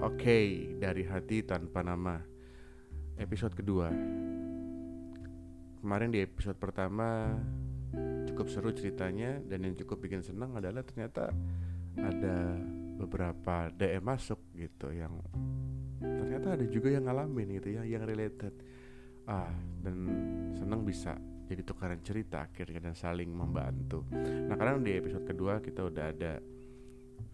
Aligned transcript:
oke 0.00 0.38
dari 0.80 1.04
hati 1.04 1.44
tanpa 1.44 1.84
nama 1.84 2.16
episode 3.20 3.52
kedua. 3.52 3.92
Kemarin 5.80 6.08
di 6.12 6.24
episode 6.24 6.56
pertama 6.56 7.36
cukup 8.24 8.46
seru 8.48 8.72
ceritanya 8.72 9.40
dan 9.44 9.64
yang 9.68 9.76
cukup 9.76 10.00
bikin 10.00 10.24
senang 10.24 10.56
adalah 10.56 10.80
ternyata 10.84 11.28
ada 12.00 12.56
beberapa 12.96 13.68
DM 13.76 14.04
masuk 14.04 14.40
gitu 14.56 14.92
yang 14.92 15.20
ternyata 16.00 16.56
ada 16.56 16.64
juga 16.68 16.92
yang 16.92 17.04
ngalamin 17.04 17.60
gitu 17.60 17.76
ya 17.76 17.82
yang 17.84 18.04
related 18.04 18.52
ah 19.28 19.52
dan 19.84 19.96
senang 20.56 20.84
bisa 20.84 21.16
jadi 21.44 21.60
tukaran 21.60 22.00
cerita 22.00 22.46
akhirnya 22.46 22.78
dan 22.78 22.94
saling 22.96 23.28
membantu. 23.34 24.06
Nah, 24.14 24.54
karena 24.54 24.78
di 24.80 24.94
episode 24.96 25.26
kedua 25.26 25.58
kita 25.58 25.82
udah 25.82 26.04
ada 26.14 26.38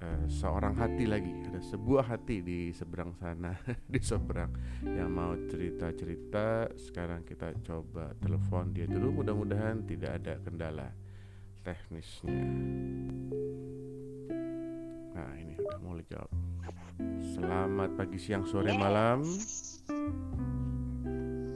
uh, 0.03 0.25
seorang 0.29 0.75
hati 0.77 1.05
lagi, 1.09 1.33
ada 1.49 1.61
sebuah 1.63 2.05
hati 2.05 2.43
di 2.45 2.71
seberang 2.73 3.17
sana, 3.17 3.57
di 3.93 4.01
seberang 4.01 4.53
yang 4.85 5.13
mau 5.13 5.33
cerita-cerita. 5.49 6.73
Sekarang 6.77 7.25
kita 7.25 7.53
coba 7.65 8.13
telepon 8.21 8.73
dia 8.75 8.85
dulu, 8.89 9.23
mudah-mudahan 9.23 9.85
tidak 9.89 10.21
ada 10.23 10.35
kendala 10.43 10.89
teknisnya. 11.65 12.43
Nah, 15.17 15.33
ini 15.41 15.55
udah 15.57 15.81
mau 15.81 15.97
jawab. 16.07 16.31
Selamat 17.37 17.91
pagi, 17.97 18.17
siang, 18.17 18.45
sore, 18.49 18.73
malam. 18.73 19.21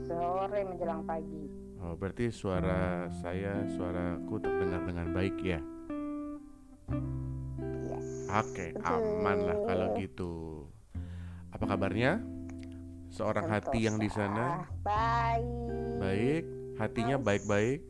Sore 0.05 0.59
menjelang 0.65 1.01
pagi. 1.05 1.45
Oh, 1.81 1.97
berarti 1.97 2.29
suara 2.29 3.09
saya, 3.09 3.65
suaraku 3.73 4.37
terdengar 4.37 4.85
dengan 4.85 5.09
baik 5.17 5.37
ya? 5.41 5.57
Oke, 8.31 8.71
aman 8.79 9.37
lah 9.43 9.57
kalau 9.67 9.87
gitu. 9.99 10.63
Apa 11.51 11.75
kabarnya? 11.75 12.23
Seorang 13.11 13.51
Sentosa. 13.51 13.67
hati 13.67 13.79
yang 13.83 13.99
di 13.99 14.07
sana? 14.07 14.63
Baik. 14.87 15.99
Baik, 15.99 16.43
hatinya 16.79 17.15
baik-baik. 17.19 17.83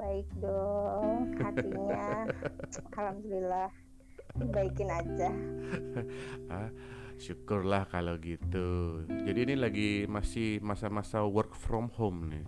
Baik 0.00 0.28
dong, 0.40 1.36
hatinya. 1.36 2.24
Alhamdulillah, 2.96 3.68
baikin 4.48 4.88
aja. 4.88 5.28
ah, 6.56 6.72
syukurlah 7.20 7.84
kalau 7.92 8.16
gitu. 8.16 9.04
Jadi 9.04 9.38
ini 9.44 9.54
lagi 9.60 9.90
masih 10.08 10.56
masa-masa 10.64 11.20
work 11.20 11.52
from 11.52 11.92
home 11.92 12.32
nih 12.32 12.44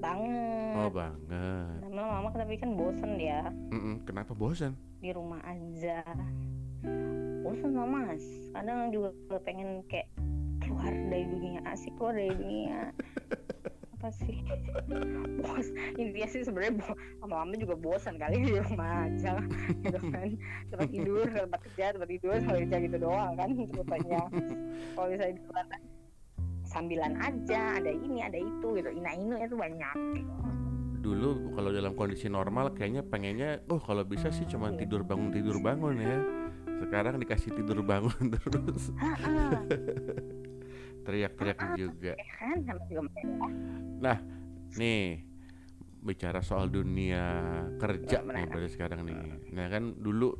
banget 0.00 0.74
oh 0.80 0.90
banget 0.90 1.78
lama-lama 1.92 2.28
tapi 2.32 2.56
kan 2.56 2.72
bosen 2.72 3.20
ya 3.20 3.52
Mm-mm, 3.68 4.00
kenapa 4.08 4.32
bosen 4.32 4.72
di 5.00 5.10
rumah 5.16 5.40
aja. 5.48 6.04
Bosen 7.40 7.72
lah 7.72 7.88
mas. 7.88 8.24
Kadang 8.52 8.92
juga 8.92 9.16
pengen 9.42 9.80
kayak 9.88 10.08
keluar 10.60 10.92
dari 11.08 11.26
dunia 11.26 11.60
asik 11.68 11.92
keluar 11.96 12.14
dari 12.14 12.32
dunia. 12.36 12.92
Apa 14.00 14.08
sih? 14.12 14.40
Bos 15.44 15.68
intinya 15.96 16.28
sih 16.28 16.40
sebenarnya 16.44 16.80
lama-lama 17.20 17.52
juga 17.56 17.76
bosan 17.76 18.16
kali 18.16 18.44
di 18.44 18.56
rumah 18.56 19.08
aja 19.08 19.40
gitu 19.84 19.98
kan. 20.12 20.28
Tempat 20.72 20.88
tidur 20.88 21.26
tempat 21.28 21.60
kerja 21.68 21.84
tempat 21.96 22.08
tidur 22.08 22.32
sampai 22.40 22.60
kerja 22.68 22.78
gitu 22.84 22.96
doang 22.96 23.32
kan 23.36 23.50
rupanya. 23.56 24.22
Kalau 24.96 25.08
misalnya 25.08 25.34
di 25.36 25.42
luar 25.48 25.66
sambilan 26.70 27.12
aja 27.18 27.82
ada 27.82 27.90
ini 27.90 28.24
ada 28.24 28.38
itu 28.40 28.68
gitu. 28.78 28.88
Ina 28.88 29.10
inu 29.16 29.36
itu 29.36 29.56
banyak 29.56 29.96
dulu 31.00 31.56
kalau 31.56 31.72
dalam 31.72 31.96
kondisi 31.96 32.28
normal 32.28 32.76
kayaknya 32.76 33.00
pengennya 33.00 33.64
oh 33.72 33.80
kalau 33.80 34.04
bisa 34.04 34.28
sih 34.28 34.44
cuma 34.44 34.68
iya. 34.70 34.84
tidur 34.84 35.02
bangun 35.02 35.32
tidur 35.32 35.56
bangun 35.58 35.96
ya. 35.96 36.18
Sekarang 36.80 37.20
dikasih 37.20 37.56
tidur 37.56 37.80
bangun 37.84 38.32
terus. 38.36 38.92
Teriak-teriak 41.00 41.58
juga. 41.80 42.12
iya 42.12 42.32
kan, 42.36 42.56
nah 44.00 44.20
nih 44.76 45.24
bicara 46.00 46.40
soal 46.40 46.68
dunia 46.68 47.24
kerja 47.80 48.20
nih 48.24 48.46
pada 48.48 48.68
sekarang 48.68 49.08
nih. 49.08 49.16
Nah 49.56 49.66
kan 49.72 49.96
dulu 49.96 50.36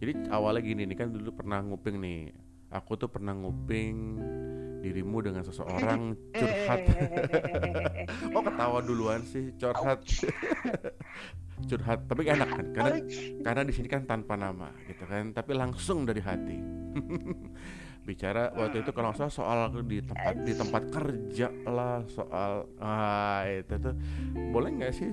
jadi 0.00 0.28
awalnya 0.32 0.64
gini 0.64 0.82
nih 0.88 0.96
kan 0.96 1.08
dulu 1.12 1.32
pernah 1.32 1.64
nguping 1.64 1.96
nih. 2.00 2.20
Aku 2.70 2.94
tuh 2.94 3.10
pernah 3.10 3.34
nguping 3.34 3.96
dirimu 4.80 5.20
dengan 5.20 5.44
seseorang 5.44 6.16
curhat. 6.40 6.80
Oh 8.36 8.42
ketawa 8.42 8.78
duluan 8.80 9.20
sih? 9.22 9.52
Curhat. 9.60 10.00
Curhat. 11.68 11.98
Tapi 12.08 12.22
enak 12.24 12.48
kan 12.48 12.66
karena 12.72 12.96
karena 13.44 13.62
di 13.68 13.72
sini 13.76 13.88
kan 13.90 14.08
tanpa 14.08 14.34
nama 14.34 14.72
gitu 14.88 15.04
kan? 15.04 15.36
Tapi 15.36 15.52
langsung 15.52 16.08
dari 16.08 16.24
hati. 16.24 16.56
Bicara 18.00 18.48
waktu 18.56 18.80
itu 18.80 18.90
kalau 18.96 19.12
soal 19.12 19.28
soal 19.28 19.58
di 19.84 20.00
tempat 20.00 20.34
di 20.40 20.52
tempat 20.56 20.82
kerja 20.88 21.52
lah 21.68 22.00
soal 22.08 22.64
ah 22.80 23.44
itu 23.44 23.76
tuh. 23.76 23.94
Boleh 24.50 24.72
nggak 24.72 24.92
sih 24.96 25.12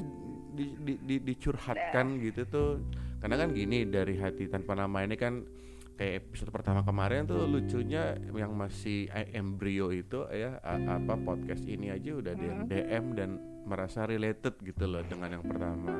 di, 0.55 0.73
di, 0.79 0.93
di, 1.03 1.15
dicurhatkan 1.19 2.23
gitu 2.23 2.41
tuh? 2.47 2.69
Karena 3.19 3.43
kan 3.43 3.51
gini 3.51 3.83
dari 3.83 4.15
hati 4.15 4.47
tanpa 4.47 4.77
nama 4.77 5.03
ini 5.03 5.19
kan 5.19 5.43
kayak 5.97 6.29
episode 6.29 6.53
pertama 6.53 6.85
kemarin 6.85 7.25
tuh 7.25 7.49
lucunya 7.49 8.13
yang 8.29 8.53
masih 8.53 9.09
embrio 9.33 9.89
itu 9.89 10.29
ya 10.29 10.61
apa 10.61 11.17
podcast 11.17 11.65
ini 11.65 11.89
aja 11.89 12.13
udah 12.13 12.33
di 12.37 12.47
DM 12.69 13.05
hmm. 13.11 13.17
dan 13.17 13.29
merasa 13.67 14.07
related 14.07 14.55
gitu 14.63 14.87
loh 14.87 15.03
dengan 15.03 15.37
yang 15.37 15.45
pertama. 15.45 15.91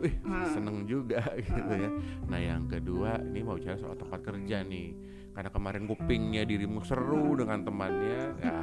Wih, 0.00 0.16
hmm. 0.24 0.46
seneng 0.56 0.88
juga 0.88 1.20
gitu 1.44 1.72
ya. 1.76 1.90
Nah, 2.24 2.40
yang 2.40 2.64
kedua 2.66 3.20
ini 3.20 3.44
mau 3.44 3.60
bicara 3.60 3.76
soal 3.76 3.94
tempat 4.00 4.24
kerja 4.24 4.64
nih. 4.64 4.96
Karena 5.36 5.52
kemarin 5.52 5.84
kupingnya 5.84 6.48
dirimu 6.48 6.80
seru 6.80 7.36
dengan 7.36 7.68
temannya. 7.68 8.20
Ya, 8.40 8.56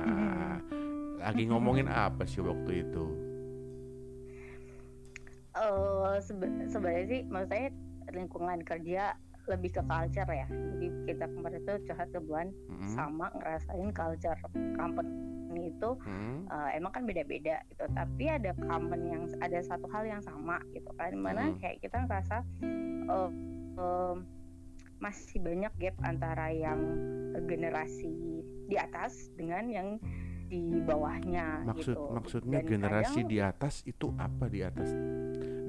lagi 1.21 1.43
ngomongin 1.45 1.85
apa 1.85 2.25
sih 2.25 2.41
waktu 2.41 2.89
itu? 2.89 3.05
Uh, 5.53 6.17
sebenarnya 6.23 7.05
sih 7.05 7.21
maksud 7.27 7.49
saya 7.51 7.67
lingkungan 8.15 8.63
kerja 8.63 9.13
lebih 9.49 9.69
ke 9.73 9.81
culture 9.83 10.29
ya 10.29 10.47
jadi 10.47 10.87
kita 11.09 11.25
kemarin 11.33 11.59
itu 11.59 11.73
curhat 11.89 12.09
bulan 12.23 12.47
hmm. 12.69 12.89
sama 12.93 13.27
ngerasain 13.35 13.89
culture 13.91 14.37
company 14.77 15.29
itu 15.73 15.89
hmm. 16.05 16.45
uh, 16.47 16.69
emang 16.77 16.91
kan 16.93 17.03
beda-beda 17.03 17.59
gitu 17.73 17.85
tapi 17.97 18.23
ada 18.29 18.53
common 18.69 19.01
yang 19.09 19.23
ada 19.41 19.59
satu 19.65 19.89
hal 19.91 20.05
yang 20.05 20.21
sama 20.21 20.61
gitu 20.71 20.89
kan 20.95 21.13
mana 21.17 21.49
hmm. 21.49 21.57
kayak 21.59 21.81
kita 21.81 21.97
ngerasa 22.05 22.45
uh, 23.09 23.29
uh, 23.77 24.15
masih 24.99 25.39
banyak 25.39 25.71
gap 25.79 25.95
antara 26.03 26.51
yang 26.51 26.79
generasi 27.47 28.43
di 28.67 28.75
atas 28.75 29.31
dengan 29.39 29.65
yang 29.71 29.89
di 30.49 30.81
bawahnya 30.81 31.61
maksud 31.61 31.93
gitu. 31.93 32.09
maksudnya 32.09 32.59
Dan 32.65 32.67
generasi 32.67 33.21
kadang, 33.21 33.31
di 33.31 33.37
atas 33.37 33.75
itu 33.85 34.07
apa 34.17 34.45
di 34.49 34.59
atas 34.65 34.89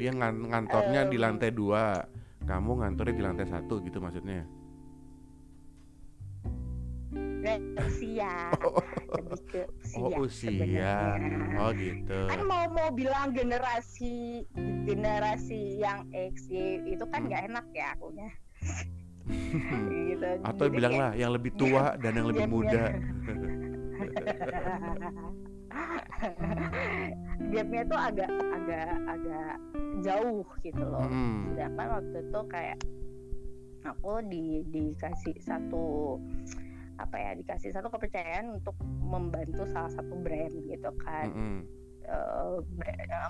dia 0.01 0.11
ngantornya 0.17 1.05
uh, 1.05 1.11
di 1.13 1.17
lantai 1.21 1.51
dua 1.53 2.01
kamu 2.50 2.83
ngantornya 2.83 3.15
di 3.15 3.22
lantai 3.22 3.47
satu 3.47 3.78
gitu 3.87 4.03
maksudnya? 4.03 4.43
Usia. 7.78 8.50
Oh, 8.61 8.84
lebih 9.16 9.41
ke 9.49 9.65
usia 9.81 9.97
oh 9.97 10.12
usia. 10.27 11.16
oh 11.56 11.72
gitu. 11.72 12.28
Kan 12.28 12.44
mau 12.44 12.69
mau 12.69 12.91
bilang 12.91 13.33
generasi 13.33 14.44
generasi 14.84 15.81
yang 15.81 16.05
X 16.10 16.50
Y 16.50 16.84
itu 16.91 17.06
kan 17.09 17.25
nggak 17.31 17.47
hmm. 17.47 17.50
enak 17.55 17.66
ya 17.71 17.94
akunya. 17.94 18.31
Gitu. 20.10 20.27
atau 20.43 20.66
Jadi 20.66 20.75
bilang 20.75 20.99
lah 20.99 21.15
yang 21.15 21.31
lebih 21.31 21.55
tua 21.55 21.94
dan 22.03 22.19
yang 22.19 22.34
lebih 22.34 22.50
muda 22.50 22.91
gapnya 27.50 27.83
tuh 27.87 27.99
agak 27.99 28.31
agak 28.31 28.91
agak 29.11 29.55
jauh 30.06 30.47
gitu 30.62 30.83
loh 30.87 31.05
hmm. 31.05 31.53
sedangkan 31.53 31.88
waktu 31.98 32.16
itu 32.22 32.41
kayak 32.47 32.78
aku 33.84 34.13
di 34.28 34.63
dikasih 34.71 35.36
satu 35.42 36.16
apa 37.01 37.16
ya 37.16 37.30
dikasih 37.33 37.72
satu 37.72 37.89
kepercayaan 37.89 38.60
untuk 38.60 38.77
membantu 38.84 39.65
salah 39.72 39.89
satu 39.89 40.15
brand 40.21 40.53
gitu 40.53 40.91
kan 41.01 41.33
-hmm. 41.33 41.60
uh, 42.04 42.60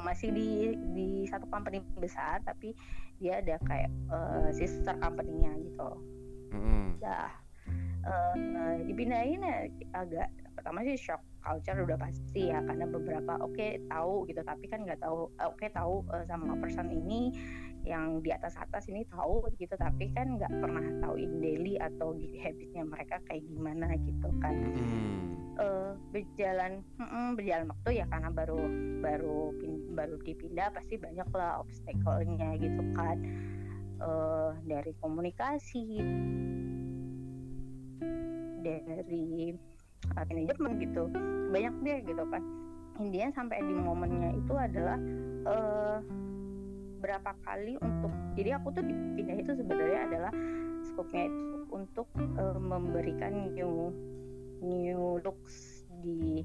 masih 0.03 0.35
di 0.35 0.75
di 0.91 1.09
satu 1.31 1.47
company 1.47 1.79
besar 2.03 2.43
tapi 2.43 2.75
dia 3.23 3.39
ada 3.39 3.63
kayak 3.63 3.91
uh, 4.11 4.51
sister 4.51 4.97
company-nya 4.99 5.55
gitu 5.63 5.91
-hmm. 6.51 6.99
dah 6.99 7.31
uh, 8.03 8.75
dipindahin 8.83 9.39
ya 9.39 9.59
agak 9.95 10.29
pertama 10.61 10.85
sih 10.85 11.01
shock 11.01 11.25
culture 11.41 11.81
udah 11.81 11.97
pasti 11.97 12.53
ya 12.53 12.61
karena 12.61 12.85
beberapa 12.85 13.33
oke 13.41 13.57
okay, 13.57 13.81
tahu 13.89 14.29
gitu 14.29 14.45
tapi 14.45 14.69
kan 14.69 14.85
nggak 14.85 15.01
tahu 15.01 15.33
oke 15.33 15.57
okay, 15.57 15.73
tahu 15.73 16.05
uh, 16.13 16.21
sama 16.29 16.53
person 16.61 16.93
ini 16.93 17.33
yang 17.89 18.21
di 18.21 18.29
atas 18.29 18.61
atas 18.61 18.93
ini 18.93 19.09
tahu 19.09 19.49
gitu 19.57 19.73
tapi 19.81 20.13
kan 20.13 20.37
nggak 20.37 20.53
pernah 20.53 20.85
tahu 21.01 21.17
in 21.17 21.41
daily 21.41 21.81
atau 21.81 22.13
habitnya 22.13 22.85
mereka 22.85 23.17
kayak 23.25 23.41
gimana 23.49 23.97
gitu 24.05 24.29
kan 24.45 24.53
hmm. 24.53 25.17
uh, 25.57 25.97
berjalan 26.13 26.85
mm, 27.01 27.41
berjalan 27.41 27.73
waktu 27.73 28.05
ya 28.05 28.07
karena 28.13 28.29
baru 28.29 28.61
baru 29.01 29.41
pin, 29.57 29.73
baru 29.97 30.21
dipindah 30.21 30.69
pasti 30.77 31.01
banyak 31.01 31.29
lah 31.33 31.65
obstacle-nya 31.65 32.61
gitu 32.61 32.83
kan 32.93 33.17
uh, 34.05 34.53
dari 34.69 34.93
komunikasi 35.01 36.05
dari 38.61 39.57
uh, 40.17 40.25
manajemen 40.29 40.73
gitu. 40.81 41.03
Banyak 41.51 41.75
deh 41.85 41.99
gitu 42.05 42.25
kan. 42.29 42.43
Indian 43.01 43.33
sampai 43.33 43.65
di 43.65 43.73
momennya 43.73 44.37
itu 44.37 44.53
adalah 44.53 45.01
uh, 45.49 45.99
berapa 47.01 47.33
kali 47.49 47.81
untuk 47.81 48.13
jadi 48.37 48.61
aku 48.61 48.77
tuh 48.77 48.85
dipindah 48.85 49.37
itu 49.41 49.53
sebenarnya 49.57 50.01
adalah 50.13 50.33
skopnya 50.85 51.33
itu 51.33 51.57
untuk 51.73 52.09
uh, 52.37 52.61
memberikan 52.61 53.57
new 53.57 53.89
new 54.61 55.17
looks 55.25 55.89
di 56.05 56.45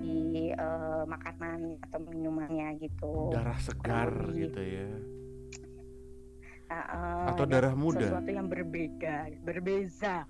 di 0.00 0.52
uh, 0.56 1.04
makanan 1.04 1.76
atau 1.88 1.98
minumannya 2.08 2.80
gitu. 2.80 3.34
Darah 3.34 3.58
segar 3.60 4.10
gitu 4.32 4.60
ya. 4.60 4.88
Uh, 6.72 6.76
uh, 6.76 7.28
atau 7.36 7.44
darah 7.44 7.76
muda. 7.76 8.08
sesuatu 8.08 8.32
yang 8.32 8.48
berbeda 8.48 9.28
berbeza 9.44 10.24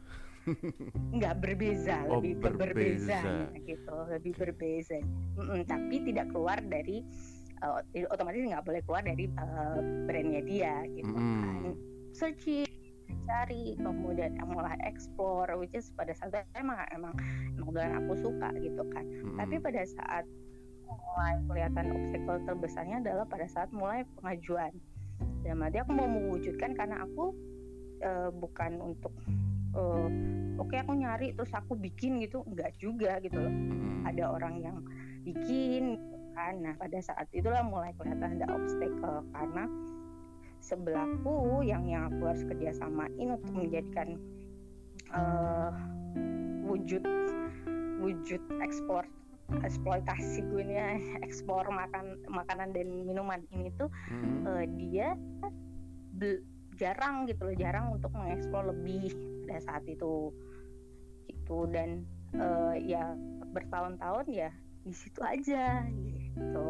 nggak 1.16 1.34
berbeza 1.38 2.02
oh, 2.10 2.18
lebih 2.18 2.42
berbeza. 2.42 3.20
berbeza 3.20 3.20
gitu 3.62 3.96
lebih 4.10 4.32
berbeza 4.34 4.98
mm 4.98 5.42
-mm, 5.42 5.60
tapi 5.70 5.96
tidak 6.02 6.26
keluar 6.34 6.58
dari 6.66 7.06
uh, 7.62 7.80
otomatis 8.10 8.42
nggak 8.42 8.64
boleh 8.66 8.82
keluar 8.82 9.02
dari 9.06 9.30
uh, 9.38 9.78
brandnya 10.06 10.42
dia 10.42 10.74
gitu 10.98 11.14
mm. 11.14 11.42
kan 11.42 11.74
searching 12.12 12.68
cari 13.22 13.78
kemudian 13.78 14.34
mulai 14.50 14.74
explore 14.82 15.48
which 15.54 15.72
is 15.78 15.94
pada 15.94 16.10
saat 16.10 16.34
itu 16.34 16.58
emang 16.58 16.78
emang 16.90 17.14
emang 17.54 17.92
aku 18.02 18.18
suka 18.18 18.50
gitu 18.58 18.82
kan 18.90 19.06
mm. 19.06 19.38
tapi 19.38 19.62
pada 19.62 19.82
saat 19.86 20.24
mulai 20.92 21.34
kelihatan 21.48 21.86
obstacle 21.88 22.40
terbesarnya 22.44 22.96
adalah 23.00 23.24
pada 23.24 23.46
saat 23.48 23.70
mulai 23.72 24.04
pengajuan 24.20 24.72
dan 25.42 25.58
mati 25.58 25.80
aku 25.80 25.92
mau 25.94 26.06
mewujudkan 26.06 26.76
karena 26.76 27.02
aku 27.02 27.32
uh, 28.04 28.30
bukan 28.34 28.78
untuk 28.82 29.12
uh, 29.76 30.08
oke 30.60 30.68
okay, 30.70 30.78
aku 30.80 30.92
nyari 30.96 31.34
terus 31.36 31.52
aku 31.52 31.76
bikin 31.76 32.22
gitu. 32.22 32.44
Enggak 32.46 32.76
juga 32.78 33.18
gitu 33.20 33.38
loh. 33.38 33.52
Hmm. 33.52 34.08
ada 34.08 34.34
orang 34.34 34.58
yang 34.58 34.76
bikin 35.22 35.96
kan. 36.34 36.58
Nah 36.60 36.74
pada 36.76 36.98
saat 36.98 37.30
itulah 37.30 37.62
mulai 37.62 37.94
kelihatan 37.96 38.40
ada 38.40 38.46
obstacle. 38.52 39.22
Karena 39.30 39.64
sebelahku 40.62 41.62
yang 41.66 41.86
yang 41.86 42.10
aku 42.10 42.22
harus 42.28 42.44
kerjasamain 42.46 43.28
untuk 43.30 43.52
menjadikan 43.54 44.18
uh, 45.14 45.70
wujud 46.66 47.02
wujud 48.02 48.42
ekspor 48.62 49.06
eksploitasi 49.52 50.48
gue 50.48 50.64
ini 50.64 50.80
ekspor 51.26 51.68
makan 51.68 52.16
makanan 52.24 52.72
dan 52.72 52.88
minuman 53.04 53.44
ini 53.52 53.68
tuh 53.76 53.92
hmm. 54.08 54.48
uh, 54.48 54.64
dia 54.80 55.12
jarang 56.76 57.28
gitu 57.28 57.46
loh. 57.46 57.56
Jarang 57.56 57.94
untuk 57.94 58.10
mengeksplor 58.14 58.72
lebih 58.74 59.12
pada 59.46 59.60
saat 59.62 59.84
itu. 59.86 60.30
Gitu. 61.28 61.58
Dan 61.70 62.06
uh, 62.36 62.74
ya 62.78 63.12
bertahun-tahun 63.52 64.26
ya 64.32 64.50
di 64.82 64.94
situ 64.94 65.20
aja 65.22 65.86
gitu. 65.92 66.68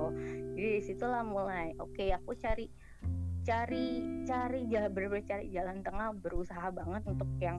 Jadi 0.52 0.68
di 0.78 0.82
situlah 0.84 1.24
mulai 1.24 1.72
oke 1.80 1.94
okay, 1.96 2.12
aku 2.12 2.36
cari 2.36 2.68
cari 3.42 3.98
cari 4.22 4.70
jalan 4.70 4.90
bener 4.94 5.22
cari 5.26 5.50
jalan 5.50 5.82
tengah 5.82 6.14
berusaha 6.14 6.70
banget 6.70 7.02
untuk 7.08 7.30
yang 7.42 7.58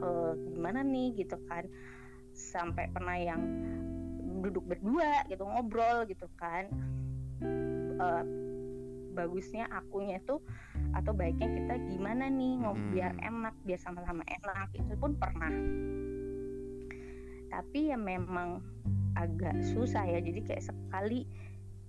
uh, 0.00 0.32
gimana 0.54 0.80
nih 0.80 1.18
gitu 1.20 1.36
kan. 1.50 1.68
Sampai 2.32 2.88
pernah 2.94 3.18
yang 3.18 3.42
duduk 4.38 4.64
berdua 4.64 5.26
gitu 5.26 5.42
ngobrol 5.44 6.06
gitu 6.06 6.30
kan. 6.38 6.70
Uh, 7.98 8.24
bagusnya 9.18 9.66
akunya 9.74 10.22
tuh 10.22 10.38
atau 10.94 11.10
baiknya 11.10 11.50
kita 11.50 11.74
gimana 11.90 12.30
nih 12.30 12.62
ngobrol 12.62 12.86
hmm. 12.86 12.94
biar 12.94 13.12
enak 13.18 13.54
biar 13.66 13.80
sama-sama 13.82 14.22
enak 14.30 14.70
itu 14.78 14.94
pun 14.94 15.18
pernah. 15.18 15.50
Tapi 17.50 17.90
ya 17.90 17.98
memang 17.98 18.62
agak 19.18 19.58
susah 19.74 20.06
ya 20.06 20.22
jadi 20.22 20.40
kayak 20.46 20.62
sekali 20.62 21.26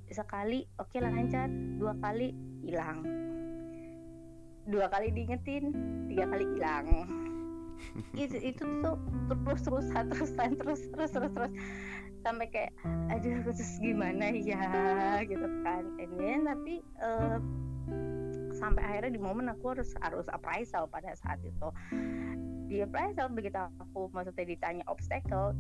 sekali 0.10 0.66
oke 0.82 0.90
okay, 0.90 1.06
lancar 1.06 1.46
dua 1.78 1.94
kali 2.02 2.34
hilang. 2.66 3.06
Dua 4.66 4.90
kali 4.90 5.14
diingetin 5.14 5.70
tiga 6.10 6.26
kali 6.26 6.46
hilang 6.58 6.88
itu 8.14 8.38
itu 8.42 8.64
tuh 8.84 8.96
terus 9.46 9.62
terusan 9.66 10.04
terusan 10.12 10.50
terus 10.60 10.82
terus 10.92 11.12
terus 11.12 11.32
terus. 11.34 11.54
Sampai 12.20 12.52
kayak 12.52 12.76
aduh 13.12 13.44
terus 13.48 13.80
gimana 13.80 14.32
ya? 14.36 14.64
Gitu 15.24 15.48
kan. 15.64 15.84
Ini 15.98 16.44
tapi 16.44 16.84
uh, 17.00 17.40
sampai 18.60 18.84
akhirnya 18.84 19.16
di 19.16 19.22
momen 19.22 19.48
aku 19.48 19.72
harus 19.72 19.96
harus 20.04 20.28
appraisal 20.28 20.86
pada 20.92 21.16
saat 21.16 21.40
itu 21.42 21.70
di 22.70 22.86
appraisal 22.86 23.34
begitu 23.34 23.58
aku 23.58 24.14
maksudnya 24.14 24.46
ditanya 24.46 24.86
obstacle 24.86 25.58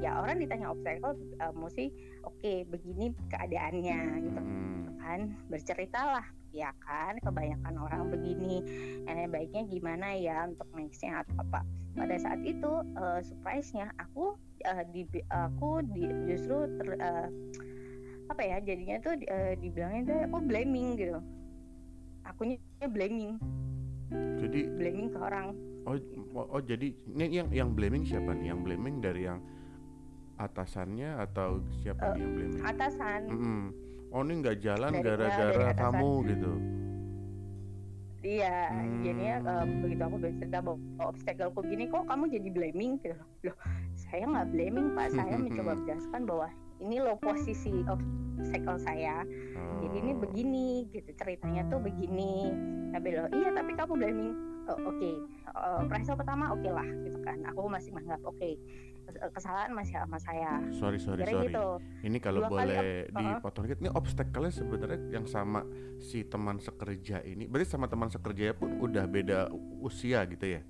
ya 0.00 0.16
orang 0.16 0.40
ditanya 0.40 0.72
obstacle 0.72 1.12
uh, 1.44 1.52
mesti 1.52 1.92
oke 2.24 2.32
okay, 2.40 2.64
begini 2.64 3.12
keadaannya 3.28 4.00
gitu. 4.24 4.40
Hmm. 4.40 4.96
kan 4.96 5.20
berceritalah 5.52 6.26
ya 6.56 6.72
kan 6.82 7.20
kebanyakan 7.20 7.76
orang 7.76 8.08
begini. 8.08 8.64
Yang 9.04 9.28
baiknya 9.28 9.62
gimana 9.68 10.08
ya 10.16 10.48
untuk 10.48 10.66
nextnya 10.72 11.22
atau 11.22 11.44
apa? 11.44 11.60
Pada 11.94 12.16
saat 12.16 12.40
itu 12.42 12.82
uh, 12.96 13.20
surprise-nya 13.20 13.92
aku 14.00 14.34
uh, 14.64 14.82
di 14.90 15.04
aku 15.28 15.84
di, 15.92 16.08
justru 16.26 16.64
ter, 16.80 16.88
uh, 16.96 17.28
apa 18.32 18.42
ya 18.42 18.56
jadinya 18.64 18.96
tuh 19.04 19.14
uh, 19.28 19.52
dibilangnya 19.60 20.02
tuh 20.08 20.18
aku 20.32 20.36
blaming 20.48 20.96
gitu. 20.96 21.20
Akunya 22.24 22.58
blaming. 22.88 23.36
Jadi 24.10 24.60
blaming 24.74 25.12
ke 25.12 25.18
orang 25.20 25.54
oh 25.86 25.96
oh, 26.34 26.46
oh 26.58 26.62
jadi 26.62 26.90
ini 26.90 27.24
yang 27.30 27.48
yang 27.54 27.70
blaming 27.72 28.02
siapa 28.02 28.34
nih 28.34 28.50
yang 28.52 28.60
blaming 28.66 28.98
dari 28.98 29.30
yang 29.30 29.40
atasannya 30.36 31.16
atau 31.22 31.64
siapa 31.80 32.12
uh, 32.12 32.14
nih 32.14 32.20
yang 32.20 32.32
blaming 32.34 32.62
atasan 32.66 33.20
mm 33.30 33.38
-hmm. 33.38 33.62
oh 34.12 34.22
ini 34.26 34.32
nggak 34.44 34.58
jalan 34.60 34.92
gara-gara 35.00 35.70
kamu 35.72 36.10
gitu 36.28 36.54
Iya, 38.26 38.74
hmm. 38.74 39.06
jadinya 39.06 39.36
uh, 39.46 39.64
begitu 39.86 40.02
aku 40.02 40.16
bercerita 40.18 40.58
bahwa 40.58 40.78
obstacle 40.98 41.62
gini 41.70 41.86
kok 41.86 42.10
kamu 42.10 42.24
jadi 42.34 42.48
blaming 42.50 42.98
gitu 42.98 43.14
loh. 43.46 43.56
Saya 43.94 44.26
nggak 44.26 44.50
blaming 44.50 44.98
pak, 44.98 45.14
saya 45.14 45.34
mencoba 45.38 45.78
menjelaskan 45.78 46.22
bahwa 46.26 46.48
ini 46.82 46.96
loh 46.98 47.14
posisi 47.22 47.86
obstacle 47.86 48.82
saya. 48.82 49.22
Oh. 49.54 49.78
Jadi 49.86 49.96
ini 50.02 50.12
oh. 50.12 50.18
begini 50.26 50.66
gitu 50.90 51.10
ceritanya 51.14 51.70
tuh 51.70 51.78
begini. 51.78 52.50
Tapi 52.90 53.08
loh, 53.14 53.30
iya 53.30 53.54
tapi 53.54 53.72
kamu 53.78 53.92
blaming. 53.94 54.32
Oh, 54.66 54.90
oke, 54.90 54.98
okay. 54.98 55.14
uh, 55.54 56.14
pertama 56.18 56.50
oke 56.50 56.58
okay 56.58 56.70
lah 56.74 56.88
gitu 57.06 57.18
kan. 57.22 57.38
Aku 57.54 57.70
masih 57.70 57.94
menganggap 57.94 58.22
oke. 58.26 58.34
Okay 58.38 58.54
kesalahan 59.32 59.70
masih 59.72 59.94
sama 60.02 60.18
saya. 60.18 60.50
Sorry 60.74 60.98
sorry 60.98 61.22
Kira 61.22 61.32
sorry. 61.38 61.46
Gitu. 61.50 61.66
Ini 62.10 62.18
kalau 62.18 62.40
Dua 62.46 62.50
boleh 62.50 63.06
dipotong 63.10 63.62
dikit, 63.70 63.78
ini 63.82 63.90
obstacle 63.94 64.50
sebenarnya 64.50 64.98
yang 65.14 65.26
sama 65.30 65.62
si 66.02 66.26
teman 66.26 66.58
sekerja 66.58 67.22
ini. 67.22 67.46
Berarti 67.46 67.70
sama 67.70 67.86
teman 67.86 68.10
sekerja 68.10 68.54
pun 68.56 68.82
udah 68.82 69.04
beda 69.06 69.50
usia 69.82 70.26
gitu 70.26 70.58
ya? 70.58 70.62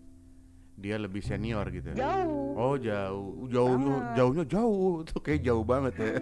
Dia 0.76 1.00
lebih 1.00 1.24
senior 1.24 1.64
gitu. 1.72 1.96
Ya? 1.96 2.04
Jauh. 2.04 2.52
Oh 2.56 2.76
jauh, 2.76 3.48
jauhnya 3.48 4.12
jauhnya 4.12 4.44
jauh, 4.44 5.00
tuh 5.08 5.20
kayak 5.24 5.40
jauh 5.44 5.64
banget 5.64 5.94
ya. 5.96 6.12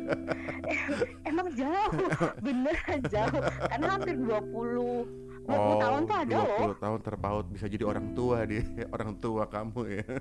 Emang 1.31 1.51
jauh, 1.55 2.07
bener 2.47 2.77
jauh. 3.11 3.43
Karena 3.71 3.87
hampir 3.99 4.15
20 4.15 5.34
20 5.45 5.53
oh, 5.53 5.77
tahun 5.77 6.01
tuh 6.09 6.17
ada 6.17 6.37
20 6.41 6.49
loh. 6.49 6.77
tahun 6.81 7.01
terpaut 7.05 7.47
bisa 7.53 7.67
jadi 7.69 7.85
orang 7.85 8.17
tua 8.17 8.49
dia, 8.49 8.65
orang 8.97 9.13
tua 9.21 9.45
kamu 9.45 9.83
ya. 10.01 10.05
Oke, 10.09 10.19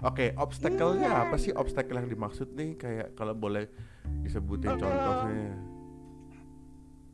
okay, 0.00 0.28
obstacle-nya 0.34 1.10
iya. 1.12 1.22
apa 1.28 1.36
sih 1.36 1.52
obstacle 1.52 2.00
yang 2.00 2.08
dimaksud 2.08 2.56
nih? 2.56 2.74
Kayak 2.80 3.08
kalau 3.14 3.36
boleh 3.36 3.68
disebutin 4.24 4.74
uh, 4.74 4.80
contohnya. 4.80 5.52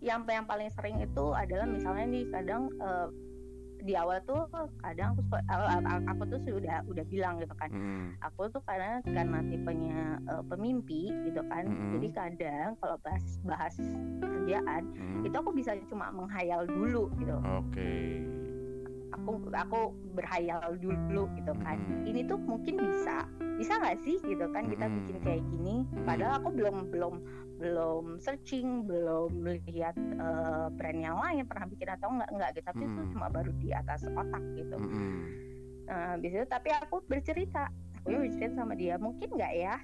Yang 0.00 0.20
yang 0.32 0.46
paling 0.46 0.70
sering 0.72 0.96
itu 1.02 1.26
adalah 1.34 1.66
misalnya 1.66 2.06
nih 2.08 2.24
kadang 2.30 2.72
uh, 2.78 3.10
di 3.84 3.94
awal 3.96 4.20
tuh 4.28 4.44
kadang 4.84 5.16
aku 5.16 5.22
aku 6.06 6.22
tuh 6.28 6.40
sudah 6.44 6.84
udah 6.86 7.04
bilang 7.08 7.40
gitu 7.40 7.54
kan 7.56 7.70
hmm. 7.72 8.16
aku 8.20 8.48
tuh 8.52 8.62
karena 8.64 9.00
karena 9.04 9.38
tipenya 9.48 10.00
uh, 10.28 10.42
pemimpi 10.44 11.08
gitu 11.28 11.40
kan 11.48 11.64
hmm. 11.66 11.96
jadi 11.96 12.08
kadang 12.12 12.68
kalau 12.80 12.96
bahas 13.00 13.24
bahas 13.44 13.74
kerjaan 14.20 14.82
hmm. 14.92 15.26
itu 15.26 15.36
aku 15.36 15.50
bisa 15.56 15.76
cuma 15.88 16.12
menghayal 16.12 16.64
dulu 16.68 17.08
gitu 17.16 17.34
oke 17.34 17.64
okay. 17.72 18.24
Aku 19.20 19.32
aku 19.52 19.80
berhayal 20.16 20.74
dulu 20.80 21.28
gitu 21.36 21.52
kan. 21.60 21.76
Hmm. 21.76 22.08
ini 22.08 22.24
tuh 22.24 22.40
mungkin 22.40 22.80
bisa 22.80 23.28
bisa 23.60 23.76
nggak 23.76 24.00
sih 24.00 24.16
gitu 24.24 24.48
kan 24.50 24.64
kita 24.72 24.88
hmm. 24.88 24.94
bikin 25.04 25.16
kayak 25.20 25.42
gini? 25.52 25.76
Padahal 26.08 26.40
aku 26.40 26.48
belum 26.56 26.76
belum 26.88 27.14
belum 27.60 28.04
searching 28.16 28.88
belum 28.88 29.36
melihat 29.36 29.92
uh, 30.16 30.72
brand 30.72 31.00
yang 31.00 31.20
lain 31.20 31.44
pernah 31.44 31.68
bikin 31.68 31.88
atau 31.92 32.08
enggak 32.08 32.30
enggak 32.32 32.50
gitu. 32.56 32.64
Tapi 32.72 32.82
itu 32.88 33.00
cuma 33.12 33.26
baru 33.28 33.50
di 33.60 33.68
atas 33.76 34.00
otak 34.08 34.42
gitu. 34.56 34.76
-hmm. 34.80 35.18
uh, 35.92 36.14
itu 36.18 36.40
tapi 36.48 36.72
aku 36.72 37.04
bercerita 37.04 37.68
aku 38.00 38.16
bercerita 38.16 38.56
sama 38.56 38.72
dia 38.72 38.96
mungkin 38.96 39.28
nggak 39.36 39.54
ya 39.54 39.76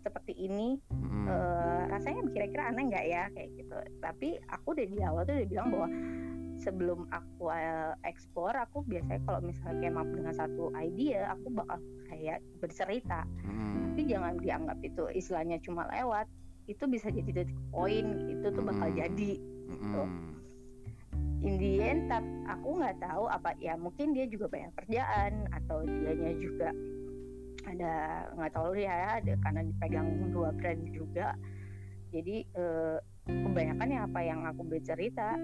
seperti 0.00 0.32
ini? 0.38 0.78
Mm. 0.94 1.26
uh, 1.26 1.82
rasanya 1.90 2.22
kira-kira 2.30 2.70
aneh 2.70 2.84
nggak 2.88 3.06
ya? 3.10 3.22
Kayak 3.34 3.50
gitu. 3.58 3.76
Tapi 3.98 4.28
aku 4.48 4.66
udah 4.72 4.86
di 4.86 4.98
awal 5.02 5.22
tuh 5.26 5.34
udah 5.34 5.48
bilang 5.50 5.68
bahwa 5.74 5.88
sebelum 6.60 7.08
aku 7.08 7.48
uh, 7.48 7.96
ekspor 8.04 8.52
aku 8.52 8.84
biasanya 8.84 9.20
kalau 9.24 9.40
misalnya 9.40 9.80
kayak 9.80 9.96
up 9.96 10.08
dengan 10.12 10.34
satu 10.36 10.64
idea 10.76 11.32
aku 11.32 11.46
bakal 11.56 11.78
kayak 12.06 12.38
bercerita 12.60 13.24
hmm. 13.42 13.96
tapi 13.96 14.00
jangan 14.04 14.36
dianggap 14.38 14.78
itu 14.84 15.04
istilahnya 15.16 15.56
cuma 15.64 15.88
lewat 15.88 16.28
itu 16.68 16.84
bisa 16.86 17.08
jadi 17.08 17.32
titik 17.32 17.58
poin 17.72 18.28
itu 18.28 18.46
tuh 18.52 18.62
bakal 18.62 18.88
hmm. 18.92 18.98
jadi 19.00 19.32
gitu 19.72 20.02
hmm. 20.04 21.44
in 21.48 21.54
the 21.56 21.72
end 21.80 22.02
tap, 22.12 22.22
aku 22.46 22.68
nggak 22.78 23.00
tahu 23.00 23.24
apa 23.32 23.56
ya 23.58 23.74
mungkin 23.80 24.12
dia 24.12 24.28
juga 24.28 24.52
banyak 24.52 24.72
kerjaan 24.84 25.48
atau 25.56 25.82
dianya 25.88 26.36
juga 26.36 26.68
ada 27.64 27.92
nggak 28.36 28.52
tahu 28.52 28.76
ya 28.76 29.20
ada 29.20 29.32
karena 29.40 29.60
dipegang 29.64 30.08
dua 30.32 30.52
brand 30.56 30.80
juga 30.92 31.36
jadi 32.10 32.42
eh, 32.44 32.98
kebanyakan 33.28 33.88
ya 33.88 34.00
apa 34.08 34.20
yang 34.24 34.40
aku 34.48 34.62
bercerita 34.66 35.38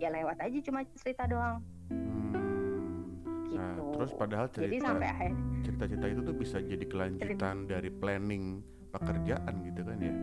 ya 0.00 0.08
lewat 0.08 0.40
aja 0.40 0.58
cuma 0.64 0.80
cerita 0.96 1.28
doang 1.28 1.60
hmm. 1.92 2.32
Nah, 3.52 3.76
gitu. 3.76 3.84
nah 3.84 3.92
terus 4.00 4.12
padahal 4.16 4.46
cerita 4.48 4.66
jadi 4.72 4.78
sampai 4.80 5.08
akhir 5.12 5.32
cerita-cerita 5.60 6.06
itu 6.08 6.20
tuh 6.24 6.36
bisa 6.36 6.56
jadi 6.64 6.84
kelanjutan 6.88 7.56
cerita. 7.68 7.70
dari 7.76 7.90
planning 7.92 8.44
pekerjaan 8.90 9.54
gitu 9.68 9.80
kan 9.84 9.98
ya 10.00 10.14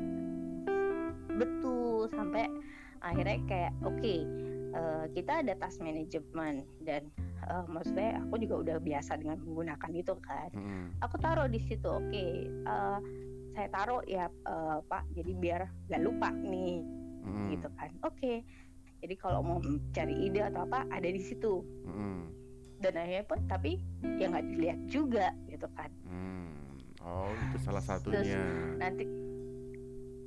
betul 1.38 2.10
sampai 2.10 2.50
akhirnya 3.05 3.38
kayak 3.46 3.74
oke 3.86 3.93
okay, 4.01 4.25
uh, 4.74 5.05
eh, 5.05 5.05
kita 5.13 5.46
ada 5.46 5.53
task 5.62 5.79
management 5.86 6.65
dan 6.81 7.05
uh, 7.46 7.65
maksudnya 7.69 8.17
aku 8.25 8.41
juga 8.41 8.55
udah 8.65 8.77
biasa 8.81 9.22
dengan 9.22 9.38
menggunakan 9.46 9.91
itu 9.93 10.13
kan 10.25 10.50
hmm. 10.57 10.98
aku 11.05 11.15
taruh 11.22 11.46
di 11.46 11.62
situ 11.62 11.86
oke 11.86 12.10
okay, 12.10 12.50
uh, 12.65 13.00
saya 13.53 13.67
taruh 13.74 14.01
ya 14.05 14.29
uh, 14.50 14.81
pak 14.86 15.05
jadi 15.13 15.31
biar 15.38 15.62
gak 15.89 16.01
lupa 16.01 16.29
nih 16.34 16.81
hmm. 17.25 17.48
gitu 17.53 17.69
kan 17.77 17.89
oke 18.01 18.13
okay. 18.17 18.41
Jadi 19.01 19.16
kalau 19.18 19.42
mau 19.46 19.60
cari 19.94 20.16
ide 20.27 20.42
atau 20.42 20.66
apa 20.66 20.86
ada 20.89 21.10
di 21.10 21.22
situ 21.22 21.62
hmm. 21.86 22.22
dan 22.82 22.94
akhirnya 22.98 23.25
pun 23.25 23.39
tapi 23.46 23.82
ya 24.18 24.30
nggak 24.32 24.46
dilihat 24.54 24.80
juga 24.89 25.27
gitu 25.50 25.68
kan 25.77 25.89
hmm. 26.08 26.50
oh 27.04 27.32
itu 27.32 27.58
salah 27.62 27.84
satunya 27.84 28.22
terus 28.22 28.34
nanti 28.82 29.06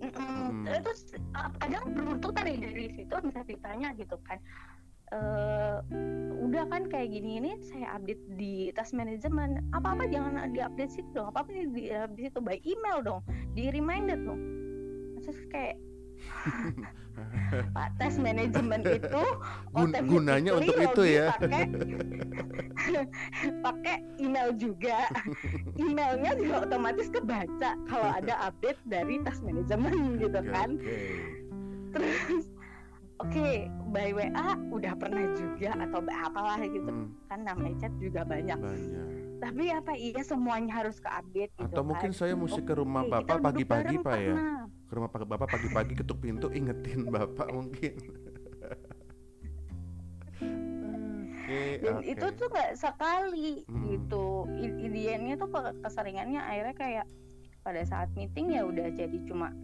Mm 0.00 0.08
-mm. 0.16 0.64
Hmm. 0.64 0.80
terus 0.80 1.12
kadang 1.60 1.92
beruntung 1.92 2.32
tadi 2.32 2.56
dari 2.56 2.88
situ 2.88 3.12
bisa 3.20 3.44
ditanya 3.44 3.92
gitu 4.00 4.16
kan 4.24 4.40
uh, 5.12 5.84
udah 6.40 6.64
kan 6.72 6.88
kayak 6.88 7.12
gini 7.12 7.36
ini 7.42 7.52
saya 7.60 8.00
update 8.00 8.22
di 8.40 8.72
task 8.74 8.96
manajemen 8.96 9.60
apa 9.76 9.92
apa 9.94 10.08
jangan 10.08 10.50
diupdate 10.56 10.88
situ 10.88 11.08
dong 11.12 11.30
apa 11.30 11.44
apa 11.44 11.50
di 11.52 11.92
update 11.92 12.32
situ 12.32 12.40
by 12.40 12.58
email 12.64 12.98
dong 13.04 13.20
di 13.52 13.68
reminder 13.70 14.16
dong 14.18 14.40
terus 15.20 15.36
kayak 15.52 15.76
Pak 17.76 17.88
tes 18.00 18.16
manajemen 18.16 18.80
itu 18.86 19.24
Gun 19.76 19.92
gunanya 20.08 20.56
untuk 20.56 20.76
itu 20.78 21.02
ya 21.04 21.28
pakai 23.66 24.00
email 24.16 24.56
juga 24.56 25.04
emailnya 25.76 26.32
juga 26.40 26.64
otomatis 26.64 27.12
kebaca 27.12 27.76
kalau 27.84 28.08
ada 28.08 28.34
update 28.48 28.80
dari 28.88 29.20
tes 29.20 29.38
manajemen 29.44 29.94
gitu 30.22 30.40
kan 30.48 30.80
okay. 30.80 31.36
terus 31.92 32.48
oke 33.20 33.28
okay, 33.28 33.68
by 33.92 34.16
WA 34.16 34.48
udah 34.72 34.94
pernah 34.96 35.28
juga 35.36 35.76
atau 35.76 36.00
apalah 36.08 36.58
gitu 36.64 36.88
hmm. 36.88 37.28
kan 37.28 37.40
namanya 37.44 37.76
chat 37.84 37.92
juga 38.00 38.24
banyak. 38.24 38.56
banyak. 38.56 39.06
Tapi 39.40 39.64
apa 39.72 39.92
iya 39.96 40.20
semuanya 40.24 40.84
harus 40.84 41.00
ke 41.00 41.08
update 41.08 41.52
gitu 41.56 41.68
Atau 41.68 41.84
kan? 41.84 41.88
mungkin 41.88 42.10
saya 42.12 42.32
mesti 42.36 42.60
ke 42.64 42.74
rumah 42.76 43.04
okay, 43.04 43.12
bapak 43.20 43.36
pagi-pagi 43.40 43.96
pak 44.00 44.16
ya. 44.20 44.34
Ke 44.90 44.98
rumah 44.98 45.10
bapak 45.14 45.46
pagi-pagi 45.54 45.94
ketuk 45.94 46.18
pintu 46.18 46.50
ingetin 46.50 47.06
bapak 47.06 47.46
mungkin. 47.54 47.94
okay, 51.46 51.78
Dan 51.78 52.02
okay. 52.02 52.10
itu 52.10 52.26
tuh 52.34 52.46
nggak 52.50 52.74
sekali 52.74 53.62
hmm. 53.70 53.82
gitu. 53.94 54.50
Ideannya 54.58 55.38
tuh 55.38 55.48
keseringannya 55.86 56.42
akhirnya 56.42 56.74
kayak 56.74 57.06
pada 57.62 57.86
saat 57.86 58.10
meeting 58.18 58.50
ya 58.56 58.66
udah 58.66 58.90
jadi 58.90 59.18
cuma 59.30 59.54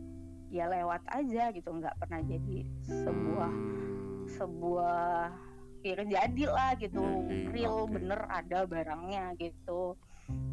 ya 0.53 0.71
lewat 0.71 1.03
aja 1.11 1.51
gitu 1.51 1.69
nggak 1.75 1.97
pernah 1.99 2.23
jadi 2.23 2.63
sebuah 2.87 3.53
sebuah 4.39 5.35
ya 5.87 6.03
jadi 6.03 6.45
lah 6.51 6.75
gitu 6.83 7.03
real 7.55 7.87
okay. 7.87 7.99
bener 7.99 8.21
ada 8.27 8.67
barangnya 8.67 9.39
gitu 9.39 9.95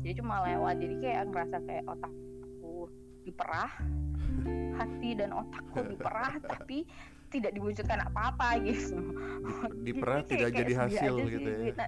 jadi 0.06 0.22
cuma 0.22 0.46
lewat 0.46 0.78
jadi 0.78 0.96
kayak 1.02 1.24
ngerasa 1.34 1.58
kayak 1.66 1.84
otakku 1.90 2.90
diperah 3.26 3.72
hati 4.78 5.10
dan 5.18 5.30
otakku 5.32 5.80
diperah 5.94 6.34
tapi 6.52 6.88
tidak 7.34 7.52
diwujudkan 7.58 8.00
apa-apa 8.14 8.62
gitu. 8.62 8.98
Diperah 9.82 10.22
jadi 10.22 10.30
tidak 10.30 10.50
jadi 10.54 10.74
hasil 10.78 11.14
gitu 11.30 11.50
ya. 11.50 11.88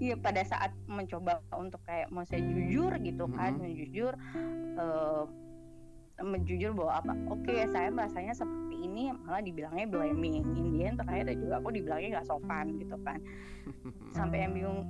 Iya 0.00 0.16
pada 0.16 0.40
saat 0.48 0.72
mencoba 0.88 1.44
untuk 1.52 1.84
kayak 1.84 2.08
mau 2.08 2.24
saya 2.24 2.40
jujur 2.40 2.88
gitu 3.04 3.28
kan, 3.36 3.60
mm 3.60 3.68
-hmm. 3.68 3.76
jujur 3.76 4.12
uh, 4.80 5.28
menjujur 6.24 6.72
bahwa 6.72 6.92
apa 7.04 7.12
oke 7.28 7.44
okay, 7.44 7.68
saya 7.68 7.92
merasanya 7.92 8.32
seperti 8.32 8.76
ini 8.80 9.12
malah 9.12 9.44
dibilangnya 9.44 9.86
blaming. 9.92 10.40
Indian 10.56 10.96
terakhir 10.96 11.36
juga 11.36 11.60
aku 11.60 11.68
dibilangnya 11.72 12.08
nggak 12.16 12.28
sopan 12.32 12.80
gitu 12.80 12.96
kan. 13.04 13.20
Sampai 14.16 14.48
yang 14.48 14.52
bingung 14.56 14.80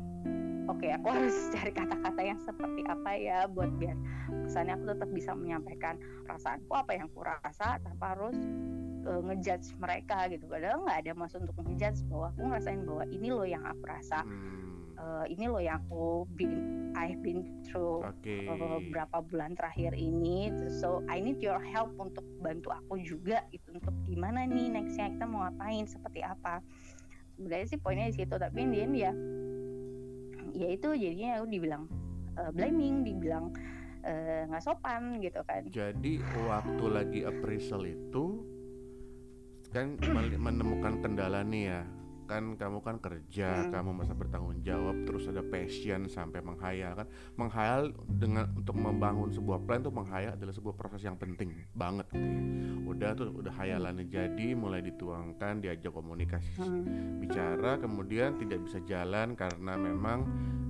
oke 0.71 0.79
okay, 0.79 0.95
aku 0.95 1.07
harus 1.19 1.37
cari 1.50 1.73
kata-kata 1.75 2.21
yang 2.23 2.39
seperti 2.39 2.81
apa 2.87 3.11
ya 3.19 3.39
buat 3.50 3.75
biar 3.77 3.99
kesannya 4.47 4.79
aku 4.79 4.85
tetap 4.95 5.11
bisa 5.11 5.31
menyampaikan 5.35 5.99
perasaanku 6.23 6.71
apa 6.71 6.91
yang 6.95 7.11
aku 7.11 7.21
rasa 7.27 7.83
tanpa 7.83 8.15
harus 8.15 8.39
uh, 9.07 9.21
ngejudge 9.25 9.75
mereka 9.81 10.29
gitu. 10.29 10.45
Padahal 10.47 10.85
nggak 10.85 10.99
ada 11.07 11.12
maksud 11.17 11.39
untuk 11.45 11.57
ngejudge 11.65 12.00
bahwa 12.09 12.27
aku 12.33 12.41
ngerasain 12.47 12.83
bahwa 12.85 13.05
ini 13.11 13.29
loh 13.33 13.47
yang 13.49 13.65
aku 13.65 13.83
rasa 13.85 14.23
hmm. 14.25 14.97
uh, 15.00 15.25
ini 15.27 15.45
loh 15.49 15.62
yang 15.62 15.81
aku 15.87 16.29
been 16.37 16.91
I've 16.99 17.23
been 17.23 17.47
through 17.62 18.03
okay. 18.03 18.50
uh, 18.50 18.59
eh, 18.59 18.81
berapa 18.91 19.23
bulan 19.31 19.55
terakhir 19.55 19.95
ini. 19.95 20.50
So 20.83 21.07
I 21.07 21.23
need 21.23 21.39
your 21.41 21.62
help 21.62 21.95
untuk 21.97 22.27
bantu 22.43 22.75
aku 22.75 23.00
juga 23.00 23.47
itu 23.55 23.71
untuk 23.73 23.95
gimana 24.05 24.45
nih 24.47 24.75
nextnya 24.75 25.15
kita 25.15 25.27
mau 25.27 25.47
ngapain 25.47 25.87
seperti 25.87 26.21
apa. 26.27 26.61
Sebenarnya 27.39 27.67
sih 27.73 27.81
poinnya 27.81 28.12
di 28.12 28.17
situ 28.21 28.35
tapi 28.37 28.69
ini 28.69 29.00
ya 29.00 29.12
ya 30.54 30.69
itu 30.71 30.88
jadinya 30.95 31.40
aku 31.40 31.47
dibilang 31.50 31.85
uh, 32.38 32.50
blaming 32.54 33.02
dibilang 33.07 33.52
nggak 34.49 34.62
uh, 34.62 34.64
sopan 34.64 35.21
gitu 35.21 35.45
kan. 35.45 35.69
Jadi 35.69 36.25
waktu 36.49 36.85
lagi 36.88 37.21
appraisal 37.28 37.85
itu 37.85 38.40
kan 39.71 39.95
menemukan 40.40 40.99
kendala 41.04 41.47
nih 41.47 41.71
ya 41.71 41.83
kan 42.30 42.54
kamu 42.54 42.78
kan 42.87 43.02
kerja, 43.02 43.66
hmm. 43.66 43.75
kamu 43.75 43.90
masa 43.90 44.14
bertanggung 44.14 44.62
jawab, 44.62 45.02
terus 45.02 45.26
ada 45.26 45.42
passion 45.42 46.06
sampai 46.06 46.38
menghayal 46.38 46.94
kan. 46.94 47.10
Menghayal 47.34 47.90
dengan 48.06 48.54
untuk 48.54 48.78
membangun 48.78 49.34
sebuah 49.34 49.66
plan 49.66 49.82
tuh 49.82 49.90
menghayal 49.90 50.38
adalah 50.38 50.54
sebuah 50.54 50.78
proses 50.78 51.02
yang 51.02 51.18
penting 51.18 51.66
banget 51.75 52.06
gitu 52.14 52.22
ya. 52.22 52.42
Udah 52.87 53.10
tuh 53.18 53.34
udah 53.34 53.50
hayalannya 53.58 54.06
jadi, 54.06 54.54
mulai 54.54 54.78
dituangkan, 54.87 55.58
diajak 55.58 55.90
komunikasi, 55.90 56.62
hmm. 56.62 57.18
bicara, 57.18 57.82
kemudian 57.82 58.38
tidak 58.38 58.62
bisa 58.62 58.78
jalan 58.87 59.34
karena 59.34 59.75
memang 59.75 60.22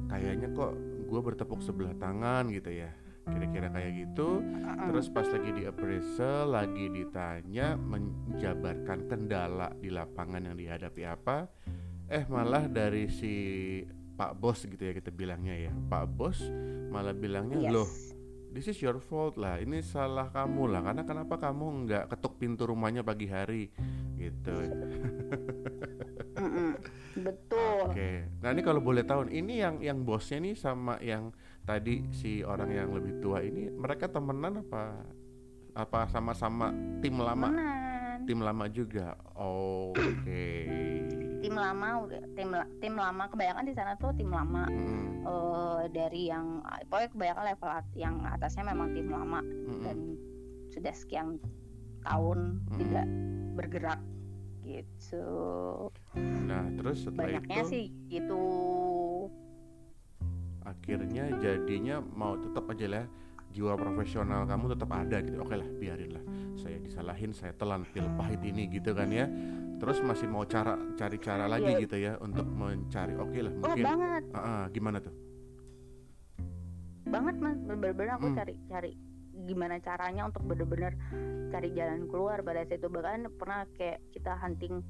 kayaknya 0.08 0.48
kok 0.56 0.72
gue 1.10 1.20
bertepuk 1.20 1.60
sebelah 1.60 1.92
tangan 2.00 2.48
gitu 2.48 2.72
ya 2.72 2.90
kira-kira 3.30 3.68
kayak 3.70 3.92
gitu. 4.06 4.42
Terus 4.90 5.06
pas 5.08 5.26
lagi 5.30 5.50
di 5.54 5.62
appraisal 5.64 6.52
lagi 6.52 6.87
ditanya 6.90 7.78
menjabarkan 7.78 9.06
kendala 9.06 9.70
di 9.78 9.88
lapangan 9.88 10.50
yang 10.50 10.56
dihadapi 10.58 11.02
apa 11.06 11.46
eh 12.10 12.26
malah 12.26 12.66
dari 12.66 13.06
si 13.06 13.32
Pak 14.18 14.34
Bos 14.34 14.66
gitu 14.66 14.82
ya 14.82 14.92
kita 14.92 15.14
bilangnya 15.14 15.54
ya. 15.54 15.72
Pak 15.72 16.04
Bos 16.10 16.42
malah 16.90 17.14
bilangnya 17.14 17.62
yes. 17.62 17.70
loh 17.70 17.90
this 18.50 18.66
is 18.66 18.78
your 18.82 18.99
fault 18.99 19.38
lah 19.38 19.62
ini 19.62 19.78
salah 19.80 20.26
kamu 20.34 20.75
lah 20.75 20.82
karena 20.82 21.02
kenapa 21.06 21.38
kamu 21.38 21.87
nggak 21.87 22.04
ketuk 22.10 22.34
pintu 22.42 22.66
rumahnya 22.66 23.06
pagi 23.06 23.30
hari? 23.30 23.70
Gitu. 24.18 24.54
Betul. 27.26 27.78
Oke. 27.87 27.94
Okay. 27.94 28.14
nah 28.42 28.50
ini 28.50 28.62
kalau 28.66 28.82
boleh 28.82 29.06
tahu 29.06 29.30
ini 29.30 29.62
yang 29.62 29.78
yang 29.80 30.02
bosnya 30.02 30.42
nih 30.42 30.54
sama 30.58 30.99
yang 31.00 31.30
tadi 31.64 32.02
si 32.10 32.40
orang 32.42 32.70
yang 32.72 32.88
lebih 32.90 33.20
tua 33.20 33.44
ini 33.44 33.70
mereka 33.70 34.08
temenan 34.10 34.64
apa 34.64 35.04
apa 35.76 36.00
sama-sama 36.10 36.74
tim 36.98 37.16
lama 37.20 37.48
temenan. 37.48 38.20
tim 38.26 38.40
lama 38.42 38.64
juga 38.66 39.14
oh, 39.38 39.94
oke 39.94 40.02
okay. 40.24 41.06
tim 41.40 41.54
lama 41.54 42.10
tim 42.34 42.48
tim 42.82 42.94
lama 42.98 43.24
kebanyakan 43.30 43.64
di 43.64 43.74
sana 43.76 43.94
tuh 43.96 44.12
tim 44.18 44.28
lama 44.28 44.66
hmm. 44.66 45.24
uh, 45.24 45.82
dari 45.88 46.28
yang 46.28 46.60
pokoknya 46.90 47.08
kebanyakan 47.14 47.44
level 47.54 47.70
yang 47.96 48.14
atasnya 48.26 48.64
memang 48.66 48.88
tim 48.92 49.08
lama 49.08 49.40
hmm. 49.40 49.82
dan 49.86 49.98
sudah 50.74 50.94
sekian 50.94 51.38
tahun 52.04 52.60
hmm. 52.66 52.78
tidak 52.82 53.06
bergerak 53.54 54.00
gitu 54.64 55.26
nah 56.14 56.64
terus 56.76 57.06
setelah 57.06 57.40
banyaknya 57.40 57.56
itu 57.62 57.70
sih 57.70 57.84
itu 58.12 58.40
akhirnya 60.64 61.32
jadinya 61.40 62.00
mau 62.00 62.36
tetap 62.36 62.68
aja 62.70 62.86
lah 62.86 63.04
jiwa 63.50 63.74
profesional 63.74 64.46
kamu 64.46 64.64
tetap 64.74 64.90
ada 64.94 65.16
gitu. 65.22 65.36
Oke 65.42 65.54
lah 65.58 65.68
biarin 65.78 66.10
lah. 66.14 66.24
Saya 66.54 66.78
disalahin 66.78 67.34
saya 67.34 67.52
telan 67.54 67.82
pil 67.90 68.06
pahit 68.14 68.40
ini 68.46 68.70
gitu 68.70 68.94
kan 68.94 69.10
ya. 69.10 69.26
Terus 69.80 69.98
masih 70.04 70.28
mau 70.30 70.44
cara 70.46 70.78
cari 70.94 71.18
cara 71.18 71.48
lagi 71.50 71.72
yeah. 71.72 71.82
gitu 71.82 71.96
ya 71.98 72.12
untuk 72.22 72.46
mencari. 72.46 73.14
Oke 73.18 73.34
okay 73.34 73.40
lah 73.42 73.52
oh, 73.52 73.60
mungkin. 73.64 73.84
oh, 73.84 73.88
banget. 73.90 74.22
Uh, 74.30 74.38
uh, 74.38 74.62
gimana 74.70 74.98
tuh? 75.02 75.14
Banget 77.10 77.36
mas. 77.42 77.58
Bener-bener 77.66 78.12
aku 78.14 78.28
hmm. 78.30 78.36
cari 78.38 78.54
cari 78.70 78.92
gimana 79.40 79.80
caranya 79.80 80.28
untuk 80.28 80.44
bener-bener 80.46 80.94
cari 81.50 81.68
jalan 81.74 82.06
keluar. 82.06 82.38
Pada 82.46 82.62
saat 82.62 82.78
itu 82.78 82.86
bahkan 82.86 83.26
pernah 83.34 83.66
kayak 83.74 83.98
kita 84.14 84.32
hunting 84.38 84.84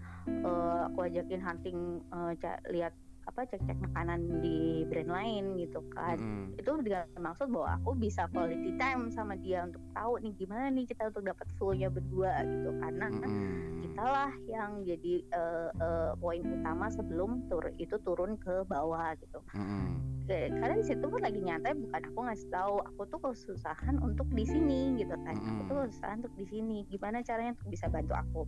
uh, 0.45 0.91
aku 0.93 1.09
ajakin 1.09 1.41
hunting 1.41 1.79
uh, 2.13 2.37
lihat 2.69 2.93
apa 3.31 3.47
cek-cek 3.47 3.79
makanan 3.79 4.43
di 4.43 4.83
brand 4.91 5.07
lain 5.07 5.45
gitu 5.55 5.79
kan 5.95 6.19
mm. 6.19 6.59
itu 6.59 6.71
dengan 6.83 7.07
maksud 7.15 7.47
bahwa 7.55 7.79
aku 7.79 7.95
bisa 7.95 8.27
quality 8.35 8.75
time 8.75 9.07
sama 9.15 9.39
dia 9.39 9.63
untuk 9.63 9.81
tahu 9.95 10.19
nih 10.19 10.35
gimana 10.35 10.67
nih 10.75 10.85
kita 10.91 11.15
untuk 11.15 11.31
dapat 11.31 11.47
flownya 11.55 11.87
berdua 11.87 12.43
gitu 12.43 12.71
karena 12.83 13.07
mm. 13.07 13.87
kita 13.87 14.03
lah 14.03 14.33
yang 14.51 14.83
jadi 14.83 15.15
uh, 15.31 15.69
uh, 15.79 16.11
poin 16.19 16.43
utama 16.43 16.91
sebelum 16.91 17.47
tur 17.47 17.71
itu 17.79 17.95
turun 18.03 18.35
ke 18.43 18.67
bawah 18.67 19.15
gitu 19.23 19.39
mm 19.55 20.11
karena 20.31 20.75
di 20.79 20.87
situ 20.87 21.03
kan 21.03 21.23
lagi 21.27 21.41
nyantai 21.43 21.75
bukan 21.75 22.03
aku 22.07 22.21
ngasih 22.31 22.49
tahu 22.55 22.75
aku 22.87 23.03
tuh 23.11 23.19
kesusahan 23.19 23.97
untuk 23.99 24.29
di 24.31 24.45
sini 24.47 24.95
gitu 25.03 25.15
kan 25.27 25.35
mm. 25.35 25.51
aku 25.51 25.63
tuh 25.67 25.77
kesusahan 25.87 26.17
untuk 26.23 26.35
di 26.39 26.47
sini 26.47 26.77
gimana 26.87 27.19
caranya 27.27 27.51
untuk 27.59 27.69
bisa 27.75 27.87
bantu 27.91 28.15
aku 28.15 28.41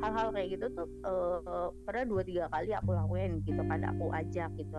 hal-hal 0.00 0.28
kayak 0.32 0.48
gitu 0.56 0.66
tuh 0.72 0.88
uh, 1.04 1.68
pernah 1.84 2.04
dua 2.08 2.22
tiga 2.24 2.44
kali 2.48 2.72
aku 2.72 2.90
lakuin 2.96 3.44
gitu 3.44 3.60
kan 3.68 3.80
aku 3.84 4.04
ajak 4.12 4.50
gitu. 4.58 4.74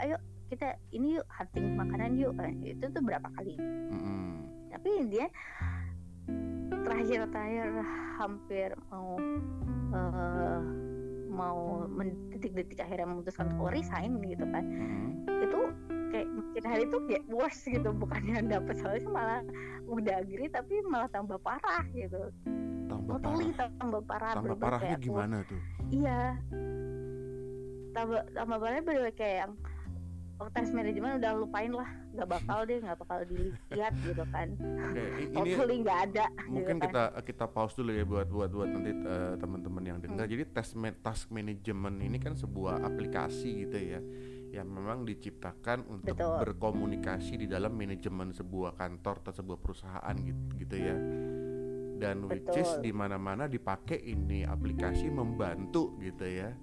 Ayo 0.00 0.16
kita 0.48 0.74
ini 0.96 1.20
yuk 1.20 1.26
hunting 1.28 1.76
makanan 1.76 2.16
yuk. 2.16 2.32
Eh, 2.40 2.74
itu 2.76 2.84
tuh 2.88 3.02
berapa 3.04 3.28
kali? 3.36 3.54
Mm. 3.58 4.26
tapi 4.68 5.10
dia 5.10 5.26
terakhir 6.84 7.26
terakhir 7.32 7.66
hampir 8.20 8.68
mau 8.92 9.16
uh, 9.90 10.60
mau 11.28 11.86
detik-detik 12.34 12.82
akhirnya 12.82 13.06
memutuskan 13.10 13.54
untuk 13.54 13.70
resign 13.70 14.18
gitu 14.22 14.44
kan. 14.48 14.64
Hmm. 14.66 15.12
itu 15.38 15.60
kayak 16.08 16.26
makin 16.34 16.64
hari 16.66 16.82
itu 16.88 16.98
kayak 17.06 17.24
worse 17.30 17.62
gitu 17.68 17.88
bukannya 17.94 18.36
dapet. 18.48 18.74
Soalnya 18.82 19.08
malah 19.10 19.40
udah 19.86 20.14
agree 20.18 20.50
tapi 20.50 20.82
malah 20.88 21.06
tambah 21.14 21.38
parah 21.42 21.84
gitu. 21.94 22.32
Tambah 22.88 23.18
totally 23.22 23.54
parah. 23.54 23.70
tambah 23.78 24.02
parah 24.08 24.32
tambah 24.34 24.56
parahnya 24.58 24.96
gimana 24.98 25.36
tuh? 25.46 25.60
Iya 25.94 26.36
tambah 27.98 28.22
tambah 28.30 28.56
parahnya 28.62 28.82
bener 28.86 29.10
kayak 29.18 29.36
yang 29.42 29.52
tes 30.54 30.70
manajemen 30.70 31.18
udah 31.18 31.32
lupain 31.34 31.72
lah 31.74 31.90
nggak 32.14 32.28
bakal 32.30 32.62
deh 32.62 32.78
nggak 32.78 32.98
bakal 33.02 33.18
dilihat 33.26 33.92
gitu 34.06 34.22
kan 34.30 34.48
okay, 35.34 35.50
ini 35.58 35.74
nggak 35.82 35.98
ada 36.10 36.26
mungkin 36.46 36.78
gitu 36.78 36.86
kan. 36.86 36.86
kita 36.86 37.02
kita 37.26 37.44
pause 37.50 37.74
dulu 37.74 37.90
ya 37.90 38.06
buat 38.06 38.30
buat 38.30 38.50
buat 38.54 38.68
nanti 38.70 38.92
uh, 39.02 39.34
teman-teman 39.34 39.82
yang 39.82 39.98
dengar 39.98 40.30
hmm. 40.30 40.34
jadi 40.38 40.44
tes 40.54 40.78
task 41.02 41.34
manajemen 41.34 41.98
ini 41.98 42.22
kan 42.22 42.38
sebuah 42.38 42.86
aplikasi 42.86 43.66
gitu 43.66 43.78
ya 43.82 44.00
yang 44.48 44.70
memang 44.70 45.04
diciptakan 45.04 45.84
untuk 45.90 46.16
Betul. 46.16 46.40
berkomunikasi 46.40 47.44
di 47.44 47.46
dalam 47.50 47.74
manajemen 47.74 48.32
sebuah 48.32 48.78
kantor 48.78 49.26
atau 49.26 49.34
sebuah 49.42 49.58
perusahaan 49.58 50.14
gitu 50.22 50.42
gitu 50.54 50.76
ya 50.78 50.96
dan 51.98 52.24
Betul. 52.24 52.30
which 52.30 52.54
is 52.62 52.70
di 52.78 52.94
mana-mana 52.94 53.50
dipakai 53.50 53.98
ini 54.06 54.46
aplikasi 54.46 55.10
membantu 55.10 55.98
gitu 55.98 56.24
ya 56.24 56.54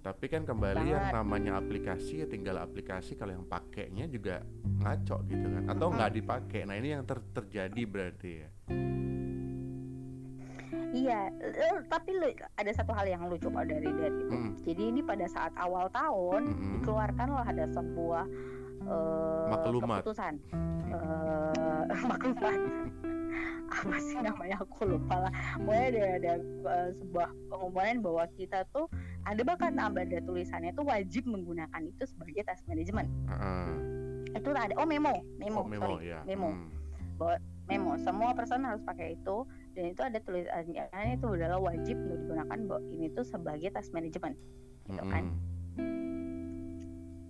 tapi 0.00 0.32
kan 0.32 0.48
kembali 0.48 0.80
Banget. 0.80 0.94
yang 0.96 1.06
namanya 1.12 1.52
aplikasi 1.60 2.24
ya 2.24 2.26
tinggal 2.26 2.56
aplikasi 2.56 3.20
kalau 3.20 3.36
yang 3.36 3.44
pakainya 3.44 4.08
juga 4.08 4.40
ngaco 4.80 5.16
gitu 5.28 5.46
kan 5.46 5.62
atau 5.68 5.86
nggak 5.92 6.12
dipakai 6.16 6.64
nah 6.64 6.76
ini 6.80 6.96
yang 6.96 7.04
ter 7.04 7.20
terjadi 7.36 7.82
berarti 7.84 8.32
ya 8.32 8.50
Iya, 10.90 11.30
tapi 11.86 12.18
ada 12.58 12.72
satu 12.74 12.90
hal 12.90 13.06
yang 13.06 13.30
lucu 13.30 13.46
kok 13.46 13.62
dari 13.62 13.86
dari 13.94 14.26
itu. 14.26 14.34
Hmm. 14.34 14.58
Jadi 14.66 14.82
ini 14.90 15.00
pada 15.06 15.22
saat 15.30 15.54
awal 15.54 15.86
tahun 15.94 16.50
hmm. 16.50 16.82
dikeluarkanlah 16.82 17.46
ada 17.46 17.64
sebuah 17.70 18.26
uh, 18.90 19.46
maklumat. 19.54 20.02
keputusan 20.02 20.34
uh, 20.90 21.86
maklumat 22.10 22.58
apa 23.70 23.96
sih 24.02 24.18
namanya 24.18 24.56
aku 24.60 24.84
lupa 24.84 25.28
lah. 25.28 25.32
Pokoknya 25.62 25.86
ada 25.86 26.02
ada 26.18 26.32
uh, 26.66 26.88
sebuah 26.98 27.28
pengumuman 27.48 27.96
bahwa 28.02 28.24
kita 28.34 28.66
tuh 28.74 28.86
ada 29.24 29.40
bahkan 29.46 29.78
ada 29.78 30.18
tulisannya 30.26 30.74
tuh 30.74 30.84
wajib 30.86 31.28
menggunakan 31.28 31.82
itu 31.86 32.04
sebagai 32.06 32.42
task 32.44 32.66
manajemen. 32.66 33.06
Uh. 33.30 33.74
Itu 34.34 34.50
ada 34.54 34.74
oh 34.78 34.86
memo, 34.86 35.22
memo, 35.38 35.62
oh, 35.62 35.66
memo 35.66 35.98
sorry, 35.98 36.10
ya. 36.10 36.20
memo. 36.26 36.50
Hmm. 36.54 36.70
Bahwa 37.18 37.36
memo 37.70 37.92
semua 38.02 38.34
person 38.34 38.66
harus 38.66 38.82
pakai 38.82 39.14
itu 39.14 39.46
dan 39.78 39.84
itu 39.94 40.02
ada 40.02 40.18
tulisannya 40.22 40.84
itu 41.14 41.26
adalah 41.30 41.58
wajib 41.62 41.94
untuk 42.02 42.18
digunakan 42.26 42.58
bahwa 42.66 42.82
ini 42.90 43.06
tuh 43.14 43.22
sebagai 43.22 43.70
task 43.70 43.94
manajemen 43.94 44.34
gitu 44.90 45.04
kan. 45.06 45.24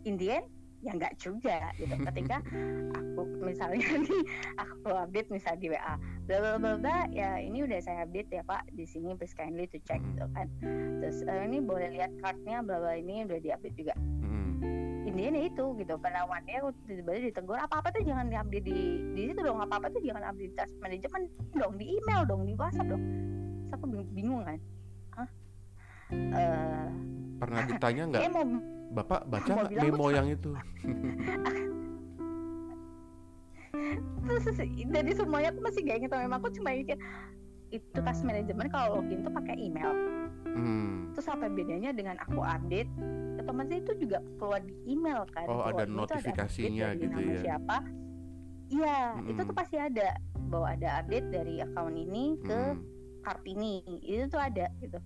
In 0.08 0.16
the 0.16 0.40
end, 0.40 0.48
ya 0.80 0.96
nggak 0.96 1.14
juga 1.20 1.72
gitu. 1.76 1.92
Ketika 1.92 2.40
aku 2.98 3.22
misalnya 3.44 3.88
nih 4.04 4.22
aku 4.56 4.88
update 4.96 5.28
misal 5.28 5.54
di 5.60 5.68
WA 5.68 5.94
bla 6.24 6.36
bla 6.40 6.50
bla 6.56 6.72
bla 6.80 6.98
ya 7.12 7.36
ini 7.40 7.64
udah 7.64 7.78
saya 7.84 8.08
update 8.08 8.32
ya 8.32 8.42
pak 8.44 8.64
di 8.72 8.84
sini 8.88 9.12
please 9.16 9.36
kindly 9.36 9.68
to 9.68 9.76
check 9.84 10.00
gitu 10.00 10.26
kan. 10.32 10.48
Terus 11.04 11.24
uh, 11.28 11.44
ini 11.44 11.60
boleh 11.60 11.92
lihat 11.92 12.12
cardnya 12.24 12.64
bla 12.64 12.80
bla 12.80 12.96
ini 12.96 13.28
udah 13.28 13.38
diupdate 13.40 13.76
juga. 13.76 13.94
Hmm. 13.96 15.08
intinya 15.08 15.42
itu 15.42 15.64
gitu. 15.80 15.94
Penawannya 16.00 16.56
aku 16.64 16.70
tiba-tiba 16.88 17.32
ditegur 17.32 17.58
apa 17.60 17.82
apa 17.84 17.88
tuh 17.92 18.02
jangan 18.04 18.32
diupdate 18.32 18.64
di 18.64 18.78
di 19.12 19.22
situ 19.28 19.40
dong 19.44 19.60
apa 19.60 19.80
apa 19.80 19.86
tuh 19.92 20.00
jangan 20.00 20.32
update 20.32 20.54
task 20.56 20.72
manajemen 20.80 21.28
dong 21.56 21.74
di 21.76 22.00
email 22.00 22.24
dong 22.24 22.48
di 22.48 22.56
WhatsApp 22.56 22.88
dong. 22.88 23.02
Terus 23.68 23.72
aku 23.76 23.84
bingung 24.16 24.42
kan. 24.48 24.58
Hah? 25.18 25.28
Uh, 26.10 26.88
pernah 27.38 27.62
ditanya 27.70 28.02
nggak 28.10 28.24
Bapak 28.90 29.22
baca 29.30 29.70
memo 29.70 30.06
yang 30.10 30.26
itu? 30.30 30.50
Terus 34.26 34.44
dari 34.90 35.12
semuanya 35.14 35.50
aku 35.54 35.60
masih 35.62 35.80
gak 35.86 35.96
inget 36.02 36.10
memang 36.10 36.38
aku 36.42 36.50
cuma 36.58 36.74
mikir 36.74 36.98
itu 37.70 37.98
kas 38.02 38.26
manajemen 38.26 38.66
kalau 38.66 38.98
login 38.98 39.22
tuh 39.22 39.30
pakai 39.30 39.54
email. 39.54 39.94
Hmm. 40.50 41.14
Terus 41.14 41.30
apa 41.30 41.46
bedanya 41.46 41.94
dengan 41.94 42.18
aku 42.18 42.42
update? 42.42 42.90
Otomatis 43.38 43.78
itu 43.86 43.92
juga 44.06 44.18
keluar 44.42 44.60
di 44.60 44.74
email 44.90 45.22
kan. 45.30 45.46
Oh 45.46 45.62
ada 45.62 45.86
notifikasinya 45.86 46.98
ada 46.98 47.00
gitu 47.00 47.18
ya? 47.22 47.40
Siapa? 47.46 47.78
Iya 48.70 48.98
hmm. 49.18 49.30
itu 49.30 49.40
tuh 49.46 49.54
pasti 49.54 49.76
ada 49.78 50.18
bahwa 50.50 50.74
ada 50.74 51.02
update 51.02 51.30
dari 51.30 51.62
account 51.62 51.94
ini 51.94 52.34
ke 52.42 52.58
hmm. 52.74 52.82
Kartini 53.22 53.86
itu 54.02 54.26
tuh 54.26 54.42
ada 54.42 54.66
gitu. 54.82 54.98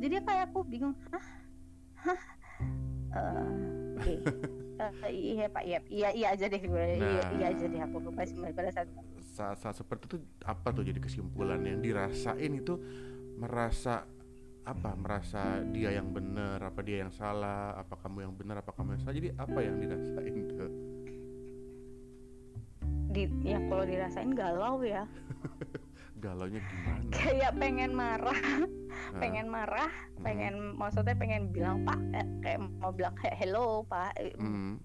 Jadi 0.00 0.14
kayak 0.24 0.52
aku 0.52 0.64
bingung, 0.68 0.92
hah, 1.12 1.26
hah 2.04 2.20
uh, 3.14 3.48
okay. 3.98 4.18
iya 5.14 5.46
pak 5.46 5.62
iya 5.64 5.78
iya 5.88 6.08
iya 6.12 6.26
aja 6.34 6.46
deh 6.50 6.62
gue 6.62 6.84
iya, 6.84 6.98
nah, 6.98 7.10
iya, 7.10 7.24
iya 7.38 7.46
aja 7.54 7.64
deh 7.70 7.80
aku 7.80 7.96
masih 8.10 8.34
pada 8.52 8.70
saat 8.74 8.88
saat, 9.34 9.56
saat 9.58 9.74
seperti 9.78 10.14
itu 10.14 10.18
apa 10.46 10.70
tuh 10.70 10.86
jadi 10.86 10.98
kesimpulan 11.02 11.62
yang 11.62 11.82
dirasain 11.82 12.52
itu 12.54 12.78
merasa 13.34 14.06
apa? 14.64 14.96
Merasa 14.96 15.60
dia 15.74 15.92
yang 15.92 16.08
benar 16.14 16.56
apa 16.62 16.80
dia 16.80 17.04
yang 17.04 17.12
salah 17.12 17.76
apa 17.76 18.00
kamu 18.00 18.30
yang 18.30 18.34
benar 18.38 18.62
apa 18.62 18.72
kamu 18.72 18.96
yang 18.96 19.00
salah? 19.02 19.16
Jadi 19.18 19.28
apa 19.36 19.58
yang 19.60 19.76
dirasain 19.82 20.34
tuh 20.54 20.72
di 23.14 23.30
ya 23.46 23.62
kalau 23.70 23.86
dirasain 23.86 24.34
galau 24.34 24.82
ya 24.82 25.06
galaunya 26.24 26.60
gimana 26.64 27.04
kayak 27.12 27.52
pengen 27.60 27.92
marah 27.92 28.40
nah. 29.12 29.20
pengen 29.20 29.46
marah 29.52 29.92
pengen 30.24 30.54
hmm. 30.56 30.80
maksudnya 30.80 31.12
pengen 31.12 31.52
bilang 31.52 31.84
pak 31.84 32.00
eh, 32.16 32.26
kayak 32.40 32.58
mau 32.80 32.88
bilang 32.88 33.12
kayak 33.20 33.36
hello 33.36 33.84
pak 33.84 34.16
hmm. 34.40 34.80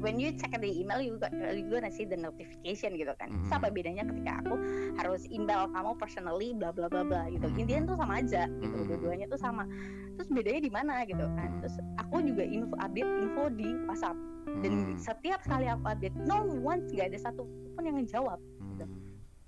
when 0.00 0.16
you 0.16 0.32
check 0.40 0.56
the 0.56 0.72
email 0.72 0.96
you 0.96 1.20
got 1.20 1.28
you 1.52 1.68
gonna 1.68 1.92
see 1.92 2.08
the 2.08 2.16
notification 2.16 2.96
gitu 2.96 3.12
kan 3.20 3.28
hmm. 3.28 3.52
apa 3.52 3.68
bedanya 3.68 4.08
ketika 4.08 4.40
aku 4.40 4.56
harus 4.96 5.28
email 5.28 5.68
kamu 5.76 5.92
personally 6.00 6.56
bla 6.56 6.72
bla 6.72 6.88
bla 6.88 7.04
bla 7.04 7.28
gitu 7.28 7.52
hmm. 7.52 7.60
intinya 7.60 7.92
tuh 7.92 7.98
sama 8.00 8.24
aja 8.24 8.48
gitu 8.48 8.76
hmm. 8.80 8.86
dua-duanya 8.88 9.26
tuh 9.28 9.40
sama 9.40 9.68
terus 10.16 10.32
bedanya 10.32 10.60
di 10.64 10.72
mana 10.72 11.04
gitu 11.04 11.24
kan 11.36 11.50
terus 11.60 11.76
aku 12.00 12.24
juga 12.24 12.48
info 12.48 12.72
update 12.80 13.12
info 13.20 13.42
di 13.52 13.68
WhatsApp 13.84 14.16
dan 14.64 14.72
hmm. 14.72 14.96
setiap 14.96 15.44
kali 15.44 15.68
aku 15.68 15.84
update 15.84 16.16
no 16.24 16.48
one 16.64 16.80
nggak 16.88 17.12
ada 17.12 17.18
satu 17.28 17.44
pun 17.76 17.84
yang 17.84 18.00
ngejawab 18.00 18.40
gitu 18.72 18.88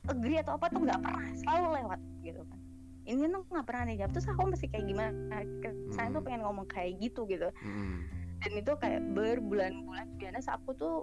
agree 0.09 0.39
atau 0.41 0.57
apa 0.57 0.67
tuh 0.73 0.81
nggak 0.83 1.01
pernah 1.01 1.29
selalu 1.45 1.69
lewat 1.83 2.01
gitu 2.25 2.43
kan 2.49 2.59
ini 3.09 3.25
tuh 3.33 3.43
nggak 3.49 3.67
pernah 3.67 3.85
dijawab 3.89 4.13
terus 4.13 4.29
aku 4.29 4.43
masih 4.53 4.69
kayak 4.69 4.85
gimana 4.85 5.13
saya 5.97 6.09
tuh 6.13 6.23
pengen 6.23 6.45
ngomong 6.45 6.67
kayak 6.69 7.01
gitu 7.01 7.25
gitu 7.25 7.49
hmm. 7.65 7.97
dan 8.45 8.53
itu 8.53 8.73
kayak 8.77 9.01
berbulan-bulan 9.17 10.07
biasa 10.21 10.61
aku 10.61 10.77
tuh 10.77 10.97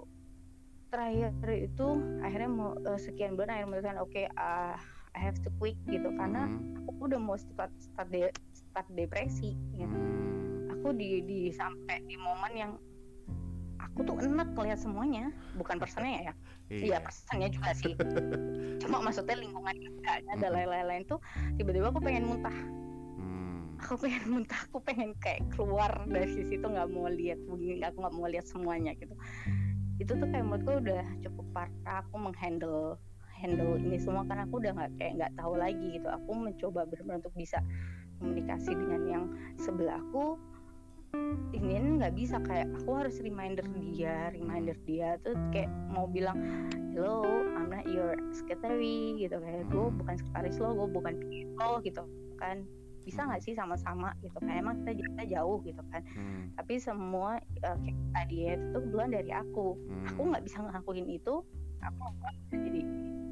terakhir 0.94 1.34
itu 1.50 1.88
akhirnya 2.22 2.50
mau 2.50 2.78
uh, 2.86 2.98
sekian 2.98 3.34
bulan 3.34 3.58
akhirnya 3.58 3.68
memutuskan 3.74 3.98
oke 3.98 4.10
okay, 4.14 4.26
uh, 4.38 4.78
I 5.16 5.20
have 5.20 5.40
to 5.42 5.50
quit 5.58 5.74
gitu 5.90 6.12
karena 6.14 6.46
hmm. 6.46 6.86
aku 6.86 7.10
udah 7.10 7.18
mau 7.18 7.34
start 7.34 7.74
start, 7.82 8.08
de 8.14 8.30
start 8.54 8.86
depresi 8.94 9.58
gitu. 9.74 9.90
Hmm. 9.90 10.70
aku 10.78 10.94
di 10.94 11.26
di 11.26 11.40
sampai 11.50 12.06
di 12.06 12.14
momen 12.14 12.52
yang 12.54 12.72
aku 13.80 13.98
tuh 14.04 14.14
enak 14.20 14.52
lihat 14.56 14.80
semuanya. 14.80 15.32
Bukan 15.56 15.76
personnya 15.80 16.32
ya. 16.32 16.34
Iya. 16.66 16.98
Personnya 16.98 17.46
juga 17.46 17.70
sih. 17.78 17.94
Cuma 18.82 18.98
maksudnya 18.98 19.38
lingkungan 19.38 19.70
ada 20.02 20.48
lain-lain 20.50 21.06
tuh 21.06 21.22
tiba-tiba 21.54 21.94
aku 21.94 22.02
pengen 22.02 22.26
muntah. 22.26 22.58
Hmm. 23.16 23.78
aku 23.78 24.02
pengen 24.02 24.24
muntah 24.34 24.60
aku 24.66 24.82
pengen 24.82 25.14
kayak 25.22 25.46
keluar 25.54 25.94
dari 26.10 26.26
situ 26.42 26.66
nggak 26.66 26.90
mau 26.90 27.06
lihat 27.06 27.38
begini 27.46 27.86
aku 27.86 28.02
nggak 28.02 28.14
mau 28.18 28.26
lihat 28.26 28.50
semuanya 28.50 28.98
gitu. 28.98 29.14
Itu 30.02 30.18
tuh 30.18 30.26
kayak 30.26 30.42
menurutku 30.42 30.82
udah 30.82 31.06
cukup 31.22 31.46
parah 31.54 32.02
aku 32.02 32.18
menghandle 32.18 32.98
handle 33.38 33.78
ini 33.78 34.00
semua 34.00 34.26
karena 34.26 34.48
aku 34.48 34.58
udah 34.58 34.72
nggak 34.74 34.90
kayak 34.98 35.12
nggak 35.22 35.32
tahu 35.38 35.54
lagi 35.54 35.86
gitu. 35.94 36.08
Aku 36.10 36.30
mencoba 36.34 36.80
benar-benar 36.90 37.22
untuk 37.22 37.34
bisa 37.38 37.62
komunikasi 38.18 38.72
dengan 38.74 39.02
yang 39.06 39.24
sebelah 39.60 40.00
aku 40.00 40.40
ini 41.56 42.00
nggak 42.00 42.14
bisa. 42.14 42.36
Kayak 42.44 42.68
aku 42.82 42.90
harus 42.96 43.16
reminder 43.20 43.64
dia 43.92 44.30
reminder 44.32 44.76
dia 44.84 45.16
tuh 45.24 45.34
kayak 45.50 45.70
mau 45.90 46.06
bilang 46.06 46.36
hello 46.92 47.24
I'm 47.56 47.68
not 47.72 47.84
your 47.88 48.16
secretary 48.32 49.16
gitu 49.20 49.36
kayak 49.40 49.68
gue 49.68 49.88
bukan 50.00 50.14
sekretaris 50.16 50.56
lo 50.60 50.72
gue 50.76 50.88
bukan 50.92 51.14
lo 51.56 51.80
gitu 51.82 52.04
kan. 52.40 52.64
Bisa 53.06 53.22
nggak 53.22 53.42
sih 53.42 53.54
sama-sama 53.54 54.12
gitu 54.20 54.36
kan? 54.42 54.52
Emang 54.52 54.82
kita 54.82 54.98
kita 54.98 55.24
jauh 55.38 55.62
gitu 55.62 55.82
kan. 55.92 56.02
Hmm. 56.16 56.50
tapi 56.56 56.80
semua 56.80 57.38
uh, 57.62 57.76
kayak 57.84 57.98
tadi 58.16 58.36
ya 58.48 58.52
itu 58.58 58.76
kebetulan 58.80 59.10
dari 59.12 59.30
aku. 59.32 59.76
Hmm. 59.76 60.06
aku 60.10 60.20
nggak 60.32 60.44
bisa 60.44 60.58
ngelakuin 60.64 61.08
itu. 61.08 61.34
Aku 61.84 62.02
jadi 62.50 62.82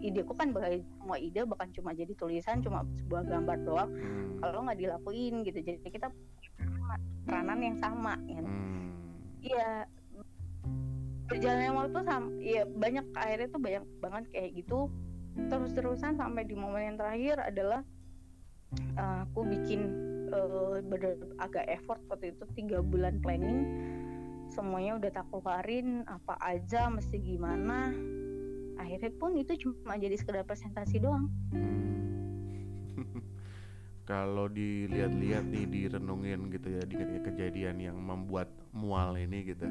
ideku 0.04 0.36
kan 0.36 0.52
semua 0.52 1.16
ide 1.16 1.48
bukan 1.48 1.72
cuma 1.72 1.96
jadi 1.96 2.12
tulisan 2.14 2.60
cuma 2.60 2.84
sebuah 3.00 3.24
gambar 3.24 3.58
doang. 3.64 3.90
Hmm. 3.90 4.36
kalau 4.44 4.68
nggak 4.68 4.76
dilakuin 4.76 5.40
gitu 5.48 5.58
jadi 5.64 5.80
kita 5.80 6.12
peranan 7.24 7.60
yang 7.60 7.76
sama 7.80 8.14
gitu. 8.28 8.44
Hmm. 8.44 8.90
Iya. 9.44 9.70
Berjalannya 11.24 11.72
waktu 11.72 11.98
sama 12.04 12.28
ya 12.40 12.62
banyak 12.68 13.06
akhirnya 13.16 13.48
tuh 13.48 13.60
banyak 13.60 13.84
banget 14.04 14.24
kayak 14.32 14.50
gitu 14.60 14.92
terus-terusan 15.34 16.14
sampai 16.14 16.46
di 16.46 16.54
momen 16.54 16.94
yang 16.94 16.98
terakhir 17.00 17.42
adalah 17.42 17.80
uh, 18.94 19.26
aku 19.26 19.42
bikin 19.42 19.80
uh, 20.30 20.78
agak 21.42 21.66
effort 21.66 21.98
waktu 22.06 22.32
itu 22.34 22.44
tiga 22.54 22.78
bulan 22.80 23.18
planning 23.18 23.66
semuanya 24.50 25.00
udah 25.02 25.10
tak 25.10 25.26
keluarin 25.34 26.06
apa 26.06 26.38
aja 26.38 26.86
mesti 26.86 27.18
gimana 27.18 27.90
akhirnya 28.78 29.10
pun 29.18 29.34
itu 29.34 29.58
cuma 29.58 29.98
jadi 29.98 30.14
sekedar 30.14 30.46
presentasi 30.46 31.02
doang 31.02 31.26
kalau 34.04 34.52
dilihat-lihat 34.52 35.48
nih 35.48 35.64
direnungin 35.64 36.52
gitu 36.52 36.68
ya 36.76 36.84
di 36.84 36.96
kejadian 37.24 37.80
yang 37.80 37.96
membuat 37.96 38.52
mual 38.76 39.16
ini 39.16 39.48
gitu. 39.48 39.64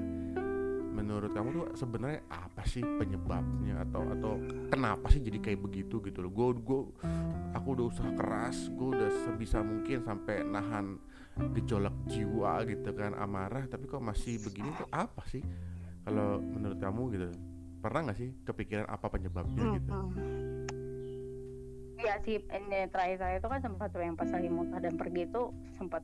Menurut 0.94 1.34
kamu 1.34 1.50
tuh 1.54 1.66
sebenarnya 1.78 2.22
apa 2.30 2.66
sih 2.66 2.82
penyebabnya? 2.82 3.82
Atau 3.86 4.02
atau 4.14 4.34
kenapa 4.70 5.10
sih 5.10 5.22
jadi 5.22 5.38
kayak 5.42 5.62
begitu 5.62 6.02
gitu 6.02 6.26
loh? 6.26 6.34
Gue 6.34 6.54
gue 6.58 6.82
aku 7.54 7.68
udah 7.78 7.86
usaha 7.90 8.12
keras 8.14 8.70
gue 8.74 8.88
udah 8.98 9.10
sebisa 9.26 9.62
mungkin 9.62 10.06
sampai 10.06 10.46
nahan 10.46 10.98
gejolak 11.58 11.94
jiwa 12.10 12.66
gitu 12.66 12.90
kan 12.94 13.14
amarah. 13.18 13.66
Tapi 13.70 13.86
kok 13.86 14.02
masih 14.02 14.42
begini 14.42 14.70
tuh 14.78 14.90
apa 14.90 15.22
sih? 15.30 15.42
Kalau 16.06 16.42
menurut 16.42 16.78
kamu 16.82 17.02
gitu 17.14 17.30
pernah 17.84 18.00
nggak 18.08 18.18
sih 18.18 18.32
kepikiran 18.48 18.88
apa 18.88 19.12
penyebabnya 19.12 19.76
gitu 19.76 19.92
Iya 22.04 22.20
sih 22.28 22.36
ini 22.44 22.80
terakhir 22.92 23.18
saya 23.24 23.36
itu 23.40 23.48
kan 23.48 23.64
sempat 23.64 23.96
yang 23.96 24.20
pas 24.20 24.28
lagi 24.28 24.52
muntah 24.52 24.84
dan 24.84 25.00
pergi 25.00 25.24
itu 25.24 25.56
sempat 25.72 26.04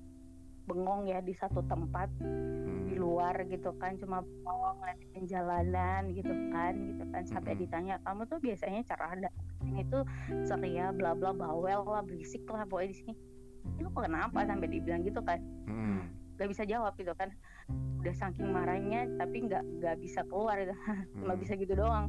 bengong 0.64 1.12
ya 1.12 1.20
di 1.20 1.36
satu 1.36 1.60
tempat 1.68 2.08
hmm. 2.24 2.88
di 2.88 2.96
luar 2.96 3.36
gitu 3.52 3.76
kan 3.82 4.00
cuma 4.00 4.24
bengong 4.24 4.80
ngeliatin 4.80 5.24
jalanan 5.28 6.02
gitu 6.16 6.32
kan 6.56 6.74
gitu 6.96 7.04
kan. 7.12 7.24
Sampai 7.28 7.52
hmm. 7.52 7.62
ditanya 7.68 7.96
kamu 8.08 8.32
tuh 8.32 8.40
biasanya 8.40 8.82
cara 8.88 9.06
ada 9.12 9.30
ini 9.68 9.84
tuh 9.92 10.08
ceria 10.48 10.96
bla 10.96 11.12
bla 11.12 11.36
bawel 11.36 11.84
lah 11.84 12.00
berisik 12.08 12.48
lah 12.48 12.64
pokoknya 12.64 12.96
di 12.96 12.98
sini. 13.04 13.14
Lu 13.84 13.92
kenapa? 13.92 14.48
Sampai 14.48 14.72
dibilang 14.72 15.04
gitu 15.04 15.20
kan. 15.20 15.44
Hmm. 15.68 16.16
gak 16.40 16.48
bisa 16.48 16.64
jawab 16.64 16.96
gitu 16.96 17.12
kan. 17.20 17.28
Udah 18.00 18.16
saking 18.16 18.48
marahnya 18.56 19.04
tapi 19.20 19.52
nggak 19.52 19.60
nggak 19.84 20.00
bisa 20.00 20.24
keluar 20.32 20.56
gitu. 20.64 20.72
Cuma 21.20 21.36
hmm. 21.36 21.44
bisa 21.44 21.60
gitu 21.60 21.76
doang. 21.76 22.08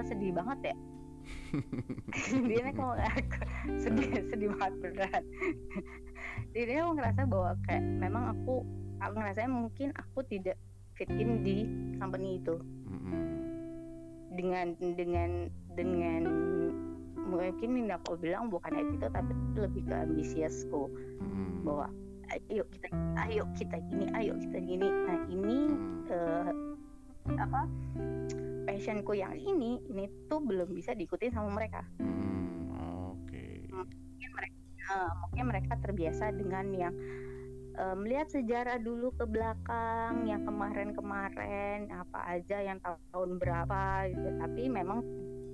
Kan 0.00 0.04
sedih 0.08 0.32
banget 0.32 0.72
ya 0.72 0.76
dia 2.48 2.60
nih 2.62 2.74
kalau 2.74 2.94
aku 2.94 3.40
sedih 3.82 4.08
sedih 4.30 4.48
banget 4.54 4.74
beneran. 4.80 5.24
Jadi 6.54 6.72
aku 6.78 6.90
ngerasa 6.98 7.20
bahwa 7.26 7.50
kayak 7.66 7.84
memang 7.98 8.24
aku 8.34 8.54
aku 9.02 9.14
ngerasa 9.18 9.50
mungkin 9.50 9.88
aku 9.98 10.18
tidak 10.30 10.56
fit 10.94 11.10
in 11.10 11.42
di 11.42 11.66
company 11.98 12.38
itu. 12.38 12.58
Dengan 14.30 14.78
dengan 14.78 15.50
dengan 15.74 16.22
mungkin 17.18 17.70
ini 17.76 17.92
aku 17.94 18.18
bilang 18.18 18.50
bukan 18.50 18.94
itu 18.94 19.06
tapi 19.10 19.32
lebih 19.58 19.82
ke 19.86 19.94
ambisiusku. 19.94 20.90
Bahwa 21.66 21.90
ayo 22.30 22.62
kita 22.70 22.88
ayo 23.26 23.42
kita 23.58 23.76
gini 23.90 24.06
ayo 24.14 24.34
kita 24.38 24.58
gini. 24.62 24.88
Nah 24.88 25.18
ini 25.30 25.58
uh, 26.14 26.50
apa 27.38 27.60
passionku 28.80 29.12
yang 29.12 29.36
ini 29.36 29.76
ini 29.92 30.08
tuh 30.32 30.40
belum 30.40 30.72
bisa 30.72 30.96
diikuti 30.96 31.28
sama 31.28 31.52
mereka. 31.52 31.84
Hmm, 32.00 33.12
Oke. 33.12 33.28
Okay. 33.28 33.68
Mungkin 33.68 34.30
mereka 34.32 34.56
uh, 34.88 35.12
mungkin 35.20 35.44
mereka 35.52 35.72
terbiasa 35.84 36.32
dengan 36.32 36.66
yang 36.72 36.94
uh, 37.76 37.92
melihat 37.92 38.32
sejarah 38.32 38.80
dulu 38.80 39.12
ke 39.20 39.28
belakang 39.28 40.24
yang 40.24 40.48
kemarin-kemarin 40.48 41.92
apa 41.92 42.40
aja 42.40 42.56
yang 42.64 42.80
tahun 42.80 43.36
berapa 43.36 44.08
gitu. 44.16 44.28
Tapi 44.40 44.62
memang 44.72 45.04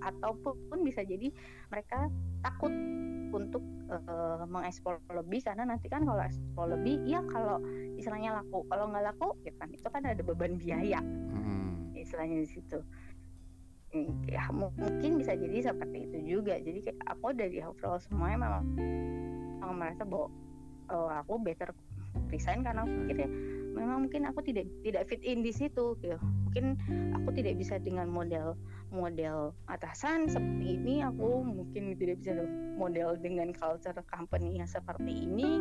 ataupun 0.07 0.87
bisa 0.87 1.03
jadi 1.03 1.27
mereka 1.67 2.07
takut 2.47 2.71
untuk 3.35 3.67
uh, 3.91 4.47
mengeksplor 4.47 5.03
lebih 5.11 5.43
karena 5.43 5.67
nanti 5.67 5.91
kan 5.91 6.07
kalau 6.07 6.23
ekspor 6.23 6.71
lebih 6.79 7.03
ya 7.11 7.19
kalau 7.27 7.59
istilahnya 7.99 8.39
laku 8.39 8.63
kalau 8.71 8.87
nggak 8.87 9.03
laku 9.03 9.35
ya 9.43 9.51
kan 9.59 9.67
itu 9.75 9.89
kan 9.91 10.07
ada 10.07 10.23
beban 10.23 10.55
biaya 10.55 11.03
hmm. 11.03 11.99
istilahnya 11.99 12.39
di 12.39 12.47
situ 12.47 12.79
ya 14.29 14.49
mungkin 14.53 15.21
bisa 15.21 15.33
jadi 15.35 15.73
seperti 15.73 16.11
itu 16.11 16.19
juga. 16.39 16.59
Jadi 16.61 16.79
kayak 16.85 17.01
aku 17.09 17.33
dari 17.33 17.63
overall 17.63 18.01
semuanya 18.01 18.39
memang, 18.45 18.65
memang 19.63 19.77
merasa 19.79 20.03
bahwa 20.05 20.29
oh, 20.93 21.09
aku 21.11 21.35
better 21.41 21.71
resign 22.33 22.65
karena 22.65 22.83
aku 22.83 22.93
pikir 23.05 23.29
ya 23.29 23.31
memang 23.77 24.09
mungkin 24.09 24.25
aku 24.25 24.41
tidak 24.41 24.65
tidak 24.81 25.05
fit 25.07 25.21
in 25.23 25.45
di 25.45 25.53
situ 25.53 25.95
gitu. 26.01 26.17
Mungkin 26.49 26.81
aku 27.13 27.29
tidak 27.37 27.61
bisa 27.61 27.77
dengan 27.77 28.09
model 28.09 28.57
model 28.89 29.53
atasan 29.69 30.27
seperti 30.33 30.81
ini. 30.81 31.05
Aku 31.05 31.45
mungkin 31.45 31.93
tidak 32.01 32.25
bisa 32.25 32.33
model 32.81 33.21
dengan 33.21 33.53
culture 33.53 34.01
company 34.09 34.57
yang 34.57 34.69
seperti 34.69 35.29
ini. 35.29 35.61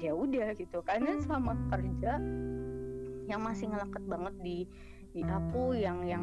Ya 0.00 0.16
udah 0.16 0.56
gitu. 0.56 0.80
Karena 0.80 1.20
selama 1.20 1.52
kerja 1.68 2.16
yang 3.28 3.44
masih 3.44 3.68
ngelaket 3.68 4.04
banget 4.08 4.34
di 4.40 4.58
di 5.18 5.26
aku 5.26 5.74
yang 5.74 6.06
yang 6.06 6.22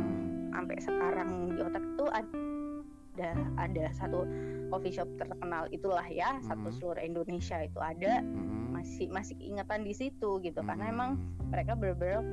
sampai 0.56 0.80
sekarang 0.80 1.52
di 1.52 1.60
otak 1.60 1.84
itu 1.84 2.06
ada 2.16 3.30
ada 3.60 3.86
satu 3.92 4.24
coffee 4.72 4.96
shop 4.96 5.08
terkenal 5.20 5.68
itulah 5.76 6.08
ya 6.08 6.40
hmm. 6.40 6.48
satu 6.48 6.72
seluruh 6.72 7.04
Indonesia 7.04 7.60
itu 7.60 7.80
ada 7.84 8.24
hmm. 8.24 8.72
masih 8.72 9.12
masih 9.12 9.36
ingatan 9.44 9.84
di 9.84 9.92
situ 9.92 10.40
gitu 10.40 10.60
hmm. 10.64 10.68
karena 10.72 10.86
emang 10.96 11.12
mereka 11.52 11.76
bener-bener 11.76 12.24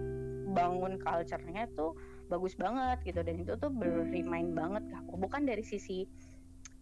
bangun 0.55 1.03
culture-nya 1.03 1.66
tuh 1.75 1.98
bagus 2.31 2.55
banget 2.55 3.03
gitu 3.03 3.27
dan 3.27 3.42
itu 3.42 3.59
tuh 3.59 3.72
ber-remind 3.75 4.55
banget 4.55 4.85
aku 4.94 5.18
bukan 5.18 5.42
dari 5.42 5.64
sisi 5.66 6.07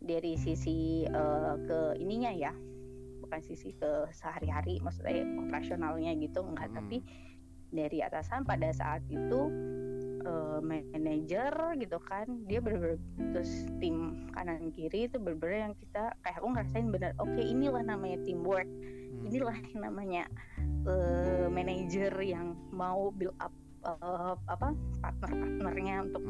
dari 0.00 0.36
sisi 0.36 1.08
uh, 1.08 1.56
ke 1.64 1.96
ininya 2.02 2.32
ya 2.34 2.52
bukan 3.20 3.40
sisi 3.46 3.70
ke 3.78 4.10
sehari-hari 4.10 4.82
maksudnya 4.82 5.22
operasionalnya 5.38 6.12
gitu 6.18 6.42
enggak 6.42 6.68
hmm. 6.68 6.76
tapi 6.82 6.98
dari 7.70 8.02
atasan 8.02 8.42
pada 8.42 8.70
saat 8.74 9.02
itu 9.08 9.50
uh, 10.26 10.58
manajer 10.62 11.52
gitu 11.80 11.98
kan 12.04 12.26
dia 12.46 12.60
bener-bener 12.60 13.00
terus 13.32 13.68
tim 13.80 14.28
kanan 14.36 14.72
kiri 14.74 15.08
itu 15.08 15.16
bener-bener 15.16 15.70
yang 15.70 15.74
kita 15.78 16.12
kayak 16.24 16.36
aku 16.40 16.48
ngerasain 16.52 16.88
bener 16.90 17.12
oke 17.18 17.30
okay, 17.32 17.44
inilah 17.46 17.82
namanya 17.84 18.18
teamwork 18.26 18.68
hmm. 18.68 19.28
inilah 19.30 19.56
yang 19.56 19.80
namanya 19.80 20.22
uh, 20.84 21.46
manajer 21.48 22.12
yang 22.20 22.56
mau 22.74 23.08
build 23.14 23.36
up 23.40 23.52
uh, 23.84 24.36
apa 24.48 24.76
partner-partnernya 25.00 25.96
untuk 26.10 26.22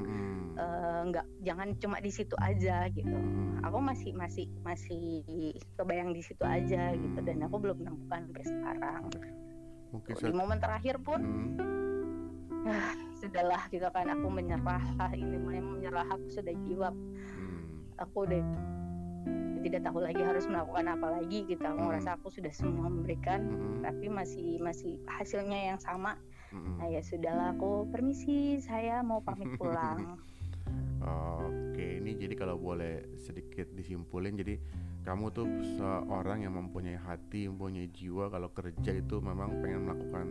nggak 1.10 1.26
hmm. 1.26 1.32
uh, 1.34 1.42
jangan 1.42 1.68
cuma 1.82 1.96
di 1.98 2.10
situ 2.12 2.34
aja 2.38 2.86
gitu 2.94 3.10
hmm. 3.10 3.64
aku 3.66 3.78
masih 3.82 4.10
masih 4.14 4.46
masih 4.62 5.24
kebayang 5.74 6.14
di 6.14 6.22
situ 6.22 6.42
aja 6.46 6.94
gitu 6.94 7.18
dan 7.24 7.42
aku 7.46 7.56
belum 7.58 7.82
menemukan 7.82 8.30
sampai 8.30 8.44
sekarang 8.46 9.04
Mungkin 9.90 10.14
di 10.14 10.32
momen 10.32 10.58
terakhir 10.62 10.96
pun 11.02 11.20
hmm. 11.20 11.50
ya, 12.66 12.80
sudahlah 13.20 13.62
gitu 13.68 13.86
kan 13.92 14.06
aku 14.08 14.26
menyerah 14.32 14.84
lah 14.96 15.12
ini 15.12 15.36
menyerah 15.38 16.06
aku 16.08 16.26
sudah 16.30 16.54
jiwa 16.64 16.88
hmm. 16.94 18.00
aku 18.00 18.24
udah 18.24 18.42
tidak 19.60 19.84
tahu 19.84 20.00
lagi 20.00 20.22
harus 20.24 20.48
melakukan 20.48 20.88
apa 20.88 21.20
lagi 21.20 21.44
gitu 21.44 21.60
aku 21.60 21.80
hmm. 21.84 21.88
merasa 21.92 22.16
aku 22.16 22.32
sudah 22.32 22.52
semua 22.54 22.88
memberikan 22.88 23.44
hmm. 23.44 23.84
tapi 23.84 24.08
masih 24.08 24.56
masih 24.64 24.96
hasilnya 25.04 25.76
yang 25.76 25.80
sama 25.80 26.16
hmm. 26.48 26.80
nah 26.80 26.88
ya 26.88 27.04
sudahlah 27.04 27.52
aku 27.52 27.84
permisi 27.92 28.56
saya 28.64 29.04
mau 29.04 29.20
pamit 29.20 29.52
pulang 29.60 30.16
Oke, 31.00 31.99
ini 31.99 31.99
jadi 32.30 32.46
kalau 32.46 32.62
boleh 32.62 33.18
sedikit 33.18 33.74
disimpulin, 33.74 34.38
jadi 34.38 34.54
kamu 35.02 35.34
tuh 35.34 35.50
seorang 35.74 36.46
yang 36.46 36.54
mempunyai 36.54 36.94
hati, 36.94 37.50
mempunyai 37.50 37.90
jiwa. 37.90 38.30
Kalau 38.30 38.54
kerja 38.54 38.94
itu 38.94 39.18
memang 39.18 39.58
pengen 39.58 39.82
melakukan 39.82 40.26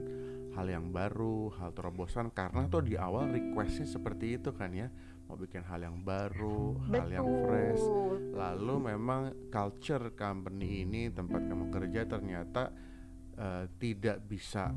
hal 0.55 0.63
yang 0.71 0.95
baru, 0.95 1.51
hal 1.59 1.75
terobosan. 1.75 2.31
Karena 2.31 2.71
tuh 2.71 2.87
di 2.87 2.95
awal 2.95 3.35
requestnya 3.35 3.83
seperti 3.83 4.39
itu 4.39 4.55
kan 4.55 4.71
ya, 4.71 4.87
mau 5.27 5.35
bikin 5.35 5.59
hal 5.67 5.83
yang 5.83 5.99
baru, 5.99 6.79
Betul. 6.87 7.03
hal 7.03 7.09
yang 7.11 7.27
fresh. 7.43 7.83
Lalu 8.31 8.75
memang 8.95 9.21
culture 9.51 10.15
company 10.15 10.87
ini 10.87 11.11
tempat 11.11 11.51
kamu 11.51 11.67
kerja 11.67 12.07
ternyata 12.07 12.71
uh, 13.35 13.67
tidak 13.75 14.23
bisa 14.23 14.71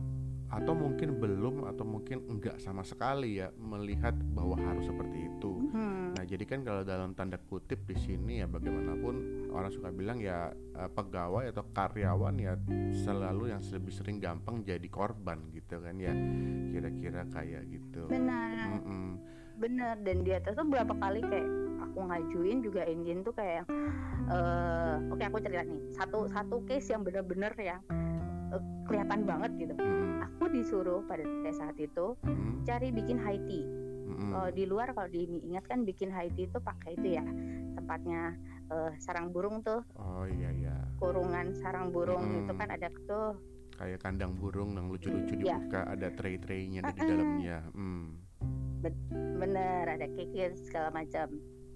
atau 0.53 0.75
mungkin 0.75 1.23
belum 1.23 1.71
atau 1.71 1.87
mungkin 1.87 2.29
enggak 2.29 2.61
sama 2.61 2.83
sekali 2.83 3.41
ya 3.41 3.55
melihat 3.57 4.13
bahwa 4.35 4.59
harus 4.59 4.91
seperti 4.91 5.31
itu. 5.31 5.71
Hmm. 5.71 5.92
Jadi 6.33 6.49
kan 6.49 6.65
kalau 6.65 6.81
dalam 6.81 7.13
tanda 7.13 7.37
kutip 7.37 7.85
di 7.85 7.93
sini 7.93 8.41
ya 8.41 8.49
bagaimanapun 8.49 9.47
orang 9.53 9.69
suka 9.69 9.93
bilang 9.93 10.17
ya 10.17 10.49
uh, 10.81 10.89
pegawai 10.89 11.53
atau 11.53 11.61
karyawan 11.77 12.41
ya 12.41 12.57
selalu 13.05 13.53
yang 13.53 13.61
lebih 13.61 13.93
sering 13.93 14.17
gampang 14.17 14.65
jadi 14.65 14.89
korban 14.89 15.53
gitu 15.53 15.77
kan 15.77 16.01
ya. 16.01 16.17
Kira-kira 16.73 17.29
kayak 17.29 17.69
gitu. 17.69 18.09
Benar. 18.09 18.81
Mm 18.81 18.81
-mm 18.81 19.33
bener 19.63 19.95
dan 20.03 20.27
di 20.27 20.35
atas 20.35 20.59
tuh 20.59 20.67
berapa 20.67 20.91
kali 20.99 21.23
kayak 21.23 21.49
aku 21.87 21.99
ngajuin 22.11 22.59
juga 22.67 22.83
engine 22.83 23.23
tuh 23.23 23.31
kayak 23.31 23.63
uh, 24.27 24.99
oke 25.07 25.23
okay, 25.23 25.31
aku 25.31 25.39
cerita 25.39 25.63
nih 25.63 25.81
satu 25.95 26.27
satu 26.27 26.57
case 26.67 26.91
yang 26.91 27.07
bener-bener 27.07 27.55
yang 27.63 27.79
uh, 28.51 28.59
kelihatan 28.91 29.23
banget 29.23 29.51
gitu 29.63 29.75
aku 30.19 30.51
disuruh 30.51 31.07
pada 31.07 31.23
saat 31.55 31.79
itu 31.79 32.19
hmm. 32.27 32.67
cari 32.67 32.91
bikin 32.91 33.23
high 33.23 33.39
tea 33.47 33.63
hmm. 34.23 34.33
uh, 34.39 34.51
di 34.55 34.65
luar 34.65 34.95
kalau 34.95 35.11
diingat 35.11 35.67
kan 35.67 35.83
bikin 35.83 36.15
tea 36.15 36.31
itu 36.31 36.59
pakai 36.63 36.95
itu 36.95 37.19
ya 37.19 37.25
tempatnya 37.75 38.39
uh, 38.71 38.91
sarang 39.03 39.35
burung 39.35 39.61
tuh 39.67 39.83
oh 39.99 40.25
iya 40.31 40.51
iya 40.55 40.77
kurungan 41.03 41.53
sarang 41.59 41.91
burung 41.91 42.23
hmm. 42.23 42.39
itu 42.47 42.53
kan 42.55 42.69
ada 42.71 42.89
tuh 43.11 43.35
kayak 43.77 43.99
kandang 43.99 44.39
burung 44.39 44.79
yang 44.79 44.87
lucu-lucu 44.87 45.35
iya. 45.43 45.59
dibuka 45.59 45.81
ada 45.91 46.09
tray-traynya 46.15 46.87
uh 46.87 46.89
-uh. 46.89 46.95
di 46.95 47.01
dalamnya 47.03 47.59
hmm 47.75 48.23
bener 49.43 49.87
ada 49.87 50.07
kekir 50.11 50.55
segala 50.59 50.91
macam 50.91 51.31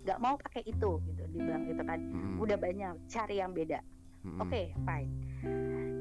nggak 0.06 0.18
mau 0.22 0.38
pakai 0.38 0.62
itu 0.66 1.02
gitu 1.02 1.22
dibilang 1.34 1.66
gitu 1.66 1.82
kan 1.82 1.98
hmm. 1.98 2.38
udah 2.38 2.58
banyak 2.58 2.94
cari 3.10 3.42
yang 3.42 3.50
beda 3.50 3.82
hmm. 4.22 4.38
oke 4.38 4.50
okay, 4.50 4.70
fine 4.86 5.10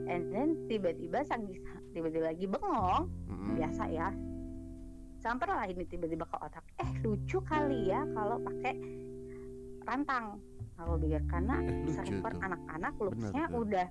and 0.05 0.29
then 0.29 0.53
tiba-tiba 0.69 1.25
sang 1.25 1.49
tiba-tiba 1.93 2.33
lagi 2.33 2.45
bengong 2.45 3.09
hmm. 3.29 3.57
biasa 3.57 3.83
ya 3.89 4.13
sampai 5.25 5.49
lah 5.49 5.65
ini 5.65 5.83
tiba-tiba 5.89 6.29
ke 6.29 6.37
otak. 6.37 6.61
Eh 6.77 6.89
lucu 7.01 7.41
kali 7.41 7.89
ya 7.89 8.05
kalau 8.13 8.37
pakai 8.45 8.77
rantang. 9.89 10.37
Kalau 10.77 11.01
pikir 11.01 11.23
karena 11.25 11.65
eh, 11.65 11.89
server 11.89 12.33
anak-anak 12.45 12.93
looksnya 13.01 13.47
udah 13.49 13.87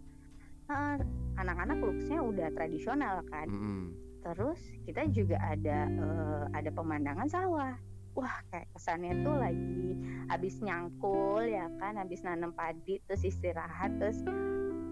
uh, 0.71 0.97
anak-anak 1.41 1.79
looksnya 1.83 2.23
udah 2.23 2.49
tradisional 2.55 3.27
kan. 3.27 3.51
Hmm 3.51 4.05
terus 4.25 4.59
kita 4.89 5.05
juga 5.13 5.37
ada 5.45 5.87
uh, 6.01 6.45
ada 6.57 6.73
pemandangan 6.73 7.29
sawah. 7.29 7.77
Wah 8.17 8.37
kayak 8.49 8.71
kesannya 8.73 9.27
tuh 9.27 9.37
lagi 9.37 9.91
habis 10.31 10.57
nyangkul 10.63 11.45
ya 11.45 11.67
kan 11.83 11.99
habis 11.99 12.23
nanam 12.23 12.55
padi 12.55 13.03
terus 13.11 13.27
istirahat 13.27 13.91
terus 13.99 14.23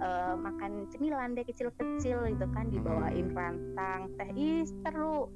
uh, 0.02 0.34
makan 0.34 0.90
cemilan 0.90 1.32
deh 1.32 1.46
kecil-kecil 1.46 2.28
itu 2.28 2.46
kan 2.50 2.66
dibawain 2.68 3.30
rantang 3.30 4.10
teh 4.18 4.30
is 4.34 4.74
seru 4.82 5.30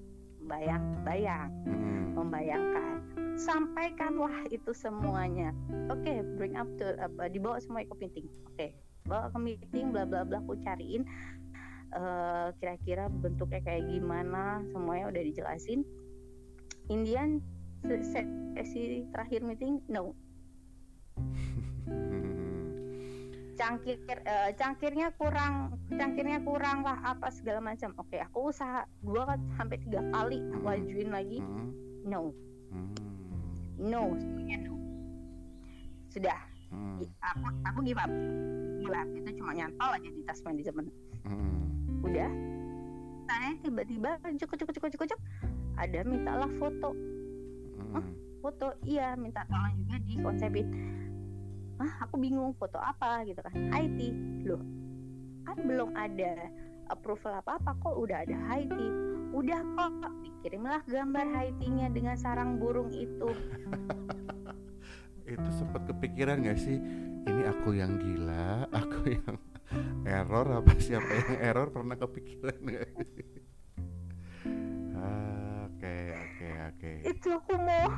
bayang 0.46 0.84
bayang 1.02 1.50
hmm. 1.66 2.14
membayangkan. 2.14 3.02
Sampaikanlah 3.36 4.48
itu 4.48 4.72
semuanya. 4.72 5.52
Oke 5.92 6.08
okay, 6.08 6.18
bring 6.40 6.56
up 6.56 6.70
to 6.80 6.96
uh, 6.96 7.28
dibawa 7.28 7.60
semua 7.60 7.84
ke 7.84 7.94
meeting. 8.00 8.26
Oke 8.48 8.54
okay, 8.56 8.70
bawa 9.04 9.28
ke 9.30 9.38
meeting 9.38 9.92
bla 9.92 10.08
bla 10.08 10.26
bla 10.26 10.42
aku 10.42 10.58
cariin 10.66 11.06
eh, 11.94 12.48
kira-kira 12.58 13.06
bentuknya 13.22 13.62
kayak 13.62 13.86
gimana 13.86 14.64
semuanya 14.74 15.12
udah 15.12 15.22
dijelasin. 15.22 15.86
Indian 16.90 17.42
sesi 17.86 19.06
terakhir 19.14 19.46
meeting 19.46 19.82
no 19.86 20.14
cangkir 23.66 23.98
uh, 24.06 24.50
cangkirnya 24.54 25.10
kurang 25.18 25.74
cangkirnya 25.90 26.38
kurang 26.46 26.86
lah 26.86 27.02
apa 27.02 27.34
segala 27.34 27.58
macam. 27.58 27.90
Oke 27.98 28.22
aku 28.22 28.54
usaha 28.54 28.86
dua 29.02 29.34
sampai 29.58 29.82
tiga 29.82 30.06
kali 30.14 30.38
aku 30.54 30.66
hmm. 30.70 30.76
ajuin 30.78 31.10
lagi. 31.10 31.38
Hmm. 31.42 31.70
no. 32.06 32.30
Hmm. 32.70 32.94
no 33.82 34.14
no. 34.14 34.74
Sudah. 36.14 36.38
Aku 37.34 37.46
aku 37.66 37.78
give 37.82 37.98
up. 37.98 38.10
Give 38.78 38.94
up. 38.94 39.08
Itu 39.18 39.30
cuma 39.42 39.50
nyantol 39.58 39.90
aja 39.98 40.08
di 40.14 40.22
tas 40.22 40.38
manajemen. 40.46 40.86
Udah. 42.06 42.30
Saya 43.26 43.50
tiba-tiba 43.66 44.22
cukup 44.38 44.56
cukup 44.62 44.72
cukup 44.78 44.90
cukup 44.94 45.06
cukup 45.10 45.20
ada 45.76 46.00
mintalah 46.06 46.50
foto. 46.62 46.94
Hmm. 47.74 48.14
foto? 48.38 48.78
Iya 48.86 49.18
minta 49.18 49.42
tolong 49.50 49.74
juga 49.82 49.98
di 50.06 50.14
konsepin 50.22 50.66
ah 51.82 51.92
aku 52.04 52.16
bingung 52.20 52.52
foto 52.56 52.80
apa? 52.80 53.24
Gitu 53.24 53.40
kan. 53.40 53.54
IT 53.54 53.98
loh 54.46 54.62
kan 55.46 55.62
belum 55.62 55.94
ada 55.94 56.50
approval 56.90 57.38
apa 57.38 57.62
apa 57.62 57.70
kok 57.78 57.94
udah 57.94 58.26
ada 58.26 58.34
IT 58.58 58.78
udah 59.30 59.60
kok 59.78 59.92
dikirimlah 60.22 60.82
gambar 60.86 61.26
IT-nya 61.50 61.86
dengan 61.94 62.16
sarang 62.18 62.58
burung 62.58 62.90
itu. 62.94 63.30
Itu 65.26 65.50
sempat 65.50 65.90
kepikiran 65.90 66.46
gak 66.46 66.58
sih? 66.58 66.78
Ini 67.26 67.42
aku 67.50 67.74
yang 67.74 67.98
gila 67.98 68.64
aku 68.80 69.18
yang 69.18 69.34
error 70.06 70.46
apa 70.62 70.72
siapa 70.78 71.10
yang 71.10 71.42
error 71.42 71.68
pernah 71.74 71.98
kepikiran 71.98 72.58
nggak? 72.62 72.90
Oke 75.66 75.96
oke 76.16 76.48
oke. 76.72 76.92
Itu 77.04 77.28
aku 77.36 77.54
mau 77.60 77.90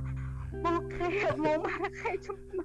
mau 0.65 0.81
kayak 0.91 1.37
mau 1.39 1.63
marah 1.63 1.93
kayak 1.95 2.27
cuma 2.27 2.65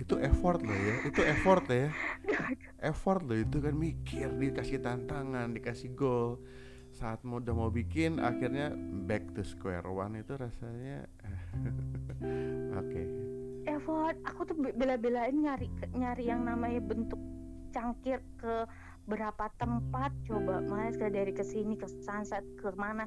itu 0.00 0.16
effort 0.16 0.64
loh 0.64 0.74
ya 0.74 0.96
itu 1.04 1.20
effort 1.22 1.64
ya. 1.68 1.92
Effort 2.90 3.20
loh 3.28 3.36
itu 3.36 3.60
kan 3.60 3.76
mikir 3.76 4.32
dikasih 4.32 4.80
tantangan 4.80 5.52
dikasih 5.52 5.92
goal. 5.92 6.40
Saat 6.96 7.20
mau 7.22 7.38
udah 7.38 7.52
mau 7.52 7.68
bikin 7.68 8.16
akhirnya 8.16 8.72
back 9.04 9.36
to 9.36 9.44
square 9.44 9.84
one 9.84 10.16
itu 10.16 10.32
rasanya. 10.34 11.04
Oke. 12.80 12.88
Okay. 12.88 13.06
effort 13.68 14.16
aku 14.24 14.48
tuh 14.48 14.56
bela-belain 14.56 15.36
nyari 15.36 15.68
nyari 15.92 16.32
yang 16.32 16.48
namanya 16.48 16.80
bentuk 16.80 17.20
cangkir 17.76 18.24
ke 18.40 18.64
berapa 19.04 19.52
tempat. 19.60 20.10
Coba 20.24 20.64
mas 20.64 20.96
ke 20.96 21.12
dari 21.12 21.36
ke 21.36 21.44
sini 21.44 21.76
ke 21.76 21.84
sunset 22.00 22.42
ke 22.56 22.72
mana 22.72 23.04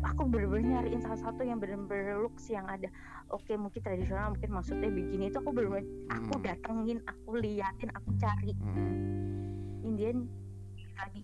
aku 0.00 0.24
bener-bener 0.24 0.80
nyariin 0.80 1.00
salah 1.04 1.20
satu 1.20 1.44
yang 1.44 1.60
bener-bener 1.60 2.24
looks 2.24 2.48
yang 2.48 2.64
ada 2.66 2.88
oke 3.28 3.52
mungkin 3.60 3.80
tradisional 3.84 4.32
mungkin 4.32 4.50
maksudnya 4.56 4.88
begini 4.88 5.28
itu 5.28 5.36
aku 5.36 5.52
bener-bener 5.52 5.86
aku 6.08 6.32
hmm. 6.40 6.44
datengin 6.48 6.98
aku 7.04 7.28
liatin 7.36 7.90
aku 7.92 8.08
cari 8.16 8.52
hmm. 8.56 9.84
Indian 9.84 10.24
lagi 10.96 11.22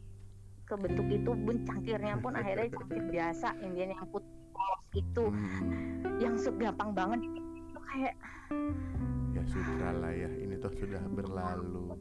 ke 0.69 0.75
bentuk 0.77 1.09
itu 1.09 1.31
pun 1.33 1.57
cangkirnya 1.65 2.21
pun 2.21 2.37
akhirnya 2.37 2.69
cangkir 2.77 3.03
biasa 3.09 3.57
Indian 3.65 3.97
yang 3.97 4.09
putih 4.13 4.35
polos 4.53 4.83
itu 4.93 5.25
hmm. 5.33 6.21
yang 6.21 6.35
segampang 6.37 6.93
banget 6.93 7.21
itu 7.25 7.79
kayak 7.89 8.15
ya 8.15 9.18
sudah 9.49 9.93
lah 9.97 10.13
ya 10.13 10.31
ini 10.39 10.55
toh 10.61 10.73
sudah 10.73 11.03
berlalu. 11.09 11.97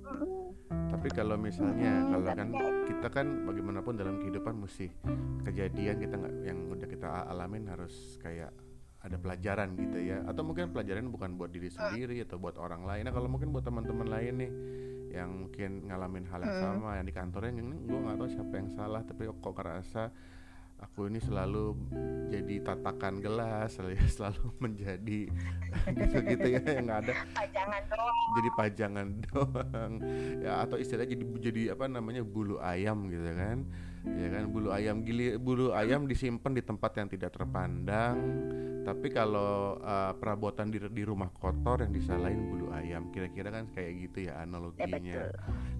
Tapi 0.68 1.08
kalau 1.16 1.40
misalnya 1.40 2.04
hmm, 2.04 2.10
kalau 2.12 2.28
kan 2.36 2.50
kita 2.88 3.08
kan 3.08 3.28
bagaimanapun 3.48 3.94
dalam 3.96 4.16
kehidupan 4.20 4.56
mesti 4.60 4.92
kejadian 5.48 5.98
kita 6.04 6.16
nggak 6.20 6.36
yang 6.44 6.60
udah 6.68 6.88
kita 6.88 7.08
alamin 7.32 7.72
harus 7.72 8.20
kayak 8.20 8.52
ada 9.00 9.16
pelajaran 9.16 9.80
gitu 9.80 9.98
ya. 10.04 10.22
Atau 10.28 10.44
mungkin 10.44 10.76
pelajaran 10.76 11.08
bukan 11.08 11.40
buat 11.40 11.50
diri 11.56 11.72
sendiri 11.72 12.20
atau 12.28 12.36
buat 12.36 12.60
orang 12.60 12.84
lain. 12.84 13.08
Nah 13.08 13.14
kalau 13.16 13.32
mungkin 13.32 13.56
buat 13.56 13.64
teman-teman 13.64 14.08
lain 14.12 14.34
nih 14.44 14.52
yang 15.08 15.48
mungkin 15.48 15.88
ngalamin 15.88 16.28
hal 16.28 16.44
yang 16.44 16.56
hmm. 16.60 16.66
sama 16.68 16.90
yang 17.00 17.08
di 17.08 17.16
kantornya 17.16 17.52
yang 17.56 17.72
gue 17.88 18.00
nggak 18.06 18.18
tahu 18.20 18.30
siapa 18.30 18.54
yang 18.60 18.70
salah 18.76 19.02
tapi 19.08 19.24
kok 19.26 19.54
ngerasa 19.56 20.04
aku 20.78 21.10
ini 21.10 21.18
selalu 21.18 21.74
jadi 22.30 22.62
tatakan 22.62 23.18
gelas 23.24 23.78
selalu 24.16 24.54
menjadi 24.62 25.30
gitu-gitu 25.98 26.48
ya 26.54 26.62
yang 26.82 26.90
ada. 26.92 27.14
Pajangan 27.34 27.84
doang. 27.90 28.18
Jadi 28.38 28.50
pajangan 28.54 29.08
doang. 29.32 29.92
Ya 30.42 30.62
atau 30.62 30.78
istilahnya 30.78 31.18
jadi 31.18 31.26
jadi 31.42 31.62
apa 31.74 31.86
namanya 31.90 32.22
bulu 32.22 32.62
ayam 32.62 33.10
gitu 33.10 33.30
kan 33.34 33.66
ya 34.16 34.28
kan 34.32 34.44
bulu 34.48 34.70
ayam 34.72 35.04
gili 35.04 35.36
bulu 35.36 35.76
ayam 35.76 36.08
disimpan 36.08 36.56
di 36.56 36.64
tempat 36.64 36.92
yang 36.96 37.08
tidak 37.12 37.36
terpandang. 37.36 38.18
Tapi 38.88 39.12
kalau 39.12 39.76
uh, 39.84 40.16
perabotan 40.16 40.72
di, 40.72 40.80
di 40.80 41.04
rumah 41.04 41.28
kotor 41.28 41.84
yang 41.84 41.92
disalahin 41.92 42.48
bulu 42.48 42.72
ayam 42.72 43.12
kira-kira 43.12 43.52
kan 43.52 43.68
kayak 43.76 44.08
gitu 44.08 44.32
ya 44.32 44.40
analoginya. 44.40 44.96
ya, 44.96 45.28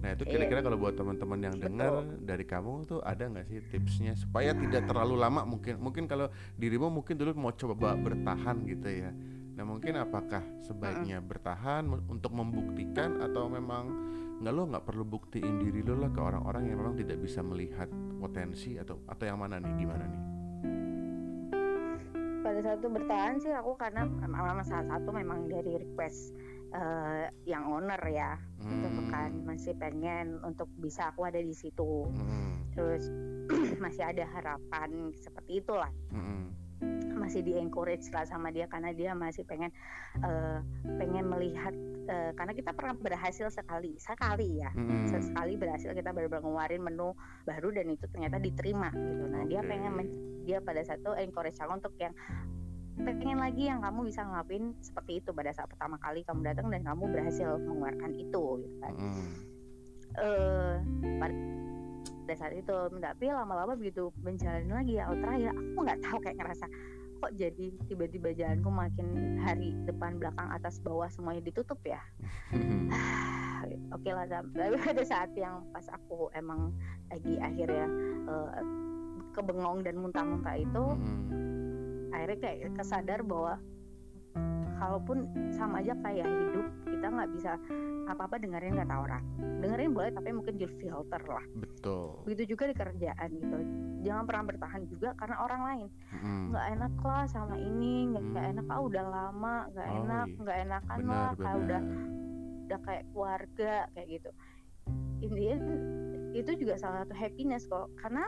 nah 0.04 0.12
itu 0.12 0.28
kira-kira 0.28 0.60
kalau 0.60 0.76
buat 0.76 0.92
teman-teman 0.92 1.40
yang 1.40 1.56
dengar 1.56 2.04
dari 2.20 2.44
kamu 2.44 2.84
tuh 2.84 3.00
ada 3.00 3.24
nggak 3.24 3.48
sih 3.48 3.64
tipsnya 3.72 4.12
supaya 4.12 4.52
tidak 4.52 4.84
terlalu 4.84 5.16
lama 5.16 5.48
mungkin 5.48 5.80
mungkin 5.80 6.04
kalau 6.04 6.28
dirimu 6.60 6.92
mungkin 6.92 7.16
dulu 7.16 7.32
mau 7.32 7.52
coba 7.56 7.96
bertahan 7.96 8.68
gitu 8.68 8.88
ya. 8.92 9.08
Nah 9.56 9.64
mungkin 9.64 9.96
apakah 9.98 10.44
sebaiknya 10.62 11.24
bertahan 11.24 11.88
untuk 12.12 12.36
membuktikan 12.36 13.24
atau 13.24 13.48
memang 13.48 13.88
nggak 14.38 14.54
lo 14.54 14.62
nggak 14.70 14.84
perlu 14.86 15.02
buktiin 15.02 15.58
diri 15.58 15.82
lo 15.82 15.98
lah 15.98 16.10
ke 16.14 16.20
orang-orang 16.22 16.70
yang 16.70 16.78
memang 16.78 16.94
tidak 16.94 17.18
bisa 17.18 17.42
melihat 17.42 17.90
potensi 18.22 18.78
atau 18.78 19.02
atau 19.10 19.24
yang 19.26 19.38
mana 19.38 19.58
nih 19.58 19.72
gimana 19.74 20.04
nih? 20.06 20.22
Pada 22.38 22.58
saat 22.62 22.78
itu 22.78 22.88
bertahan 22.88 23.36
sih 23.42 23.50
aku 23.50 23.74
karena 23.74 24.06
memang 24.06 24.62
salah 24.62 24.86
satu 24.86 25.10
memang 25.10 25.50
dari 25.50 25.82
request 25.82 26.32
uh, 26.70 27.26
yang 27.50 27.66
owner 27.66 27.98
ya. 28.06 28.38
Hmm. 28.62 28.84
itu 28.86 29.02
kan 29.10 29.30
masih 29.42 29.74
pengen 29.74 30.38
untuk 30.46 30.70
bisa 30.78 31.10
aku 31.10 31.26
ada 31.26 31.42
di 31.42 31.54
situ. 31.54 32.06
Hmm. 32.06 32.62
terus 32.78 33.10
masih 33.84 34.06
ada 34.06 34.22
harapan 34.38 35.10
seperti 35.18 35.58
itulah. 35.58 35.90
Hmm 36.14 36.67
masih 37.18 37.42
di 37.42 37.58
encourage 37.58 38.06
lah 38.14 38.24
sama 38.24 38.54
dia 38.54 38.70
karena 38.70 38.94
dia 38.94 39.10
masih 39.12 39.42
pengen 39.42 39.74
uh, 40.22 40.62
pengen 40.96 41.26
melihat 41.26 41.74
uh, 42.06 42.30
karena 42.38 42.52
kita 42.54 42.70
pernah 42.70 42.94
berhasil 42.94 43.50
sekali 43.50 43.98
sekali 43.98 44.62
ya 44.62 44.70
hmm. 44.72 45.10
sekali 45.10 45.58
berhasil 45.58 45.90
kita 45.92 46.14
baru 46.14 46.30
ngeluarin 46.38 46.80
menu 46.80 47.12
baru 47.44 47.74
dan 47.74 47.90
itu 47.90 48.06
ternyata 48.08 48.38
diterima 48.38 48.94
gitu 48.94 49.24
nah 49.26 49.42
okay. 49.42 49.50
dia 49.50 49.60
pengen 49.66 49.92
dia 50.46 50.58
pada 50.62 50.80
satu 50.86 51.12
encourage 51.18 51.58
aku 51.58 51.72
untuk 51.76 51.94
yang 51.98 52.14
pengen 52.98 53.38
lagi 53.38 53.70
yang 53.70 53.78
kamu 53.78 54.10
bisa 54.10 54.26
ngelakuin 54.26 54.74
seperti 54.82 55.22
itu 55.22 55.30
pada 55.30 55.54
saat 55.54 55.70
pertama 55.70 56.00
kali 56.02 56.26
kamu 56.26 56.42
datang 56.42 56.66
dan 56.70 56.82
kamu 56.82 57.04
berhasil 57.10 57.58
mengeluarkan 57.62 58.10
itu 58.18 58.42
gitu 58.64 58.76
kan 58.82 58.94
hmm. 58.94 59.30
uh, 60.18 60.74
pada 61.22 61.36
saat 62.36 62.52
itu. 62.56 62.76
Tapi 62.98 63.24
lama-lama 63.30 63.78
begitu 63.78 64.10
menjalani 64.20 64.72
lagi 64.72 64.92
ya 64.98 65.08
ya 65.38 65.52
aku 65.54 65.78
nggak 65.84 66.00
tahu 66.02 66.18
kayak 66.24 66.36
ngerasa 66.42 66.66
kok 67.18 67.34
jadi 67.34 67.74
tiba-tiba 67.90 68.30
jalanku 68.30 68.70
makin 68.70 69.38
hari 69.42 69.74
depan 69.90 70.22
belakang 70.22 70.48
atas 70.54 70.78
bawah 70.82 71.10
semuanya 71.10 71.42
ditutup 71.42 71.78
ya? 71.82 71.98
Oke 73.90 74.06
okay 74.06 74.12
lah 74.14 74.26
tapi 74.30 74.78
pada 74.78 75.02
saat 75.02 75.34
yang 75.34 75.66
pas 75.74 75.84
aku 75.90 76.30
emang 76.38 76.70
lagi 77.10 77.34
akhirnya 77.42 77.86
uh, 78.30 78.62
kebengong 79.34 79.82
dan 79.82 79.98
muntah-muntah 79.98 80.56
itu 80.58 80.84
hmm. 80.94 82.14
akhirnya 82.14 82.38
kayak 82.38 82.70
kesadar 82.78 83.20
bahwa 83.26 83.58
kalaupun 84.78 85.26
sama 85.50 85.82
aja 85.82 85.92
kayak 86.00 86.26
hidup 86.26 86.66
kita 86.86 87.06
nggak 87.10 87.30
bisa 87.34 87.52
apa-apa 88.08 88.40
dengerin 88.40 88.80
kata 88.80 88.94
orang. 88.94 89.22
Dengerin 89.60 89.90
boleh 89.92 90.10
tapi 90.14 90.30
mungkin 90.32 90.54
di 90.56 90.66
filter 90.80 91.22
lah. 91.28 91.44
Betul. 91.58 92.24
Begitu 92.24 92.56
juga 92.56 92.70
di 92.70 92.74
kerjaan 92.78 93.28
gitu. 93.36 93.56
Jangan 94.06 94.24
pernah 94.24 94.44
bertahan 94.48 94.82
juga 94.88 95.12
karena 95.18 95.36
orang 95.42 95.62
lain. 95.66 95.86
Nggak 96.48 96.64
hmm. 96.64 96.74
enak 96.78 96.94
lah 97.04 97.24
sama 97.28 97.54
ini 97.58 97.94
nggak 98.14 98.24
hmm. 98.24 98.50
enak. 98.56 98.66
Ah 98.70 98.80
udah 98.80 99.04
lama 99.04 99.56
nggak 99.74 99.88
oh, 99.88 99.98
enak 100.02 100.26
iya. 100.26 100.38
nggak 100.40 100.58
enakan 100.64 100.98
benar, 100.98 101.12
lah 101.12 101.30
kayak 101.36 101.58
udah 101.58 101.82
udah 102.68 102.78
kayak 102.86 103.04
keluarga 103.12 103.74
kayak 103.92 104.08
gitu. 104.08 104.30
Intinya 105.18 105.56
itu 106.32 106.50
juga 106.56 106.74
salah 106.80 107.04
satu 107.04 107.14
happiness 107.18 107.68
kok. 107.68 107.90
Karena 108.00 108.24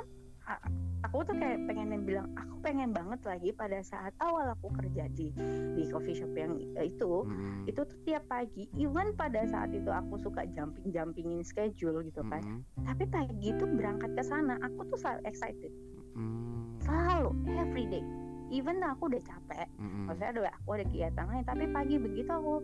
aku 1.01 1.25
tuh 1.25 1.37
kayak 1.37 1.65
pengen 1.65 2.05
bilang 2.05 2.29
aku 2.37 2.55
pengen 2.61 2.93
banget 2.93 3.21
lagi 3.25 3.51
pada 3.57 3.81
saat 3.81 4.13
awal 4.21 4.53
aku 4.53 4.69
kerja 4.77 5.09
di 5.17 5.33
di 5.75 5.83
coffee 5.89 6.17
shop 6.17 6.33
yang 6.37 6.61
itu 6.77 7.25
hmm. 7.25 7.65
itu 7.65 7.81
tuh 7.81 7.99
tiap 8.05 8.25
pagi 8.29 8.69
even 8.77 9.17
pada 9.17 9.43
saat 9.49 9.73
itu 9.73 9.89
aku 9.89 10.21
suka 10.21 10.45
jumping 10.53 10.93
jumpingin 10.93 11.41
schedule 11.41 12.05
gitu 12.05 12.21
kan 12.29 12.45
hmm. 12.45 12.85
tapi 12.85 13.09
pagi 13.09 13.53
itu 13.53 13.65
berangkat 13.65 14.13
ke 14.13 14.23
sana 14.25 14.61
aku 14.61 14.85
tuh 14.93 14.99
selalu 15.01 15.21
excited 15.25 15.73
hmm. 16.15 16.77
selalu 16.85 17.33
every 17.57 17.89
day 17.89 18.05
even 18.53 18.83
aku 18.85 19.09
udah 19.09 19.23
capek 19.25 19.69
hmm. 19.81 20.11
maksudnya 20.11 20.31
ada 20.37 20.53
aku 20.61 20.69
ada 20.77 20.85
kegiatan 20.85 21.27
lain 21.33 21.45
tapi 21.49 21.65
pagi 21.73 21.97
begitu 21.97 22.31
aku 22.31 22.55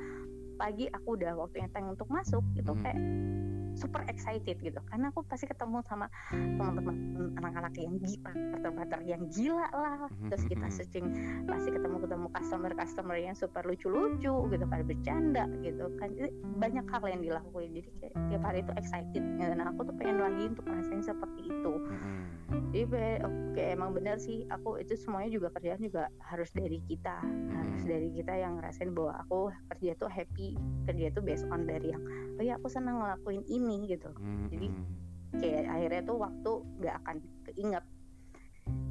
pagi 0.57 0.85
aku 0.92 1.09
udah 1.20 1.33
waktunya 1.37 1.68
tank 1.72 1.88
untuk 1.88 2.09
masuk 2.12 2.44
itu 2.57 2.72
hmm. 2.72 2.81
kayak 2.85 3.01
super 3.76 4.02
excited 4.08 4.56
gitu 4.58 4.80
karena 4.88 5.12
aku 5.12 5.22
pasti 5.28 5.44
ketemu 5.46 5.84
sama 5.84 6.08
teman-teman 6.32 6.96
anak-anak 7.36 7.74
yang 7.76 7.94
gila 8.00 8.32
partner 8.86 9.00
yang 9.02 9.22
gila 9.32 9.66
lah 9.74 10.06
mhm, 10.06 10.30
terus 10.30 10.44
kita 10.46 10.66
mhm. 10.68 10.74
searching 10.74 11.06
pasti 11.48 11.68
ketemu 11.74 11.96
ketemu 12.06 12.26
customer 12.30 12.70
customer 12.76 13.16
yang 13.18 13.34
super 13.34 13.62
lucu-lucu 13.66 14.34
gitu 14.52 14.64
pada 14.68 14.84
bercanda 14.86 15.44
gitu 15.64 15.90
kan 15.98 16.14
jadi 16.14 16.30
banyak 16.60 16.86
hal 16.86 17.02
yang 17.10 17.20
dilakuin 17.24 17.70
jadi 17.74 17.90
kayak 17.98 18.14
tiap 18.30 18.42
hari 18.46 18.58
itu 18.62 18.72
excited 18.78 19.22
gitu. 19.24 19.52
nah 19.58 19.66
aku 19.74 19.80
tuh 19.90 19.94
pengen 19.98 20.22
lagi 20.22 20.42
untuk 20.54 20.64
ngerasain 20.70 21.02
seperti 21.02 21.40
itu 21.50 21.72
mhm. 21.82 22.24
Jadi 22.46 23.26
oke 23.26 23.59
emang 23.59 23.90
benar 23.90 24.22
sih 24.22 24.46
aku 24.52 24.78
itu 24.78 24.94
semuanya 24.94 25.35
juga 25.35 25.48
kerjaan 25.59 25.82
juga 25.82 26.06
harus 26.22 26.50
dari 26.54 26.78
kita 26.87 27.18
harus 27.50 27.82
dari 27.82 28.09
kita 28.14 28.30
yang 28.38 28.62
ngerasain 28.62 28.94
bahwa 28.94 29.18
aku 29.26 29.50
kerja 29.74 29.98
tuh 29.98 30.06
happy 30.06 30.54
kerja 30.87 31.11
tuh 31.11 31.22
based 31.26 31.46
on 31.50 31.66
dari 31.66 31.90
yang 31.90 32.02
oh 32.37 32.44
ya 32.44 32.54
aku 32.61 32.68
senang 32.68 33.00
ngelakuin 33.00 33.42
ini 33.48 33.90
gitu. 33.90 34.12
Jadi 34.52 34.68
kayak 35.37 35.64
akhirnya 35.68 36.02
tuh 36.06 36.16
waktu 36.20 36.52
gak 36.85 36.96
akan 37.04 37.16
keinget. 37.50 37.85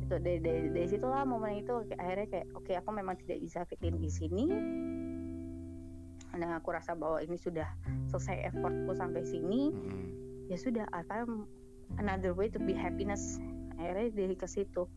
Itu 0.06 0.16
dari 0.22 0.40
dari, 0.42 0.70
dari 0.70 0.88
situlah 0.90 1.24
momen 1.26 1.62
itu 1.62 1.86
akhirnya 1.98 2.28
kayak 2.30 2.48
oke 2.54 2.66
okay, 2.66 2.76
aku 2.78 2.90
memang 2.94 3.16
tidak 3.26 3.40
bisa 3.42 3.64
fitin 3.70 3.96
di 3.98 4.10
sini. 4.10 4.46
Nah 6.36 6.60
aku 6.60 6.76
rasa 6.76 6.94
bahwa 6.98 7.24
ini 7.24 7.40
sudah 7.40 7.68
selesai 8.12 8.52
effortku 8.52 8.92
sampai 8.98 9.24
sini. 9.24 9.72
Ya 10.46 10.58
sudah 10.62 10.86
atau 10.94 11.48
another 12.02 12.36
way 12.36 12.50
to 12.52 12.60
be 12.62 12.74
happiness 12.76 13.40
akhirnya 13.76 14.12
dari 14.14 14.36
ke 14.36 14.48
situ 14.48 14.88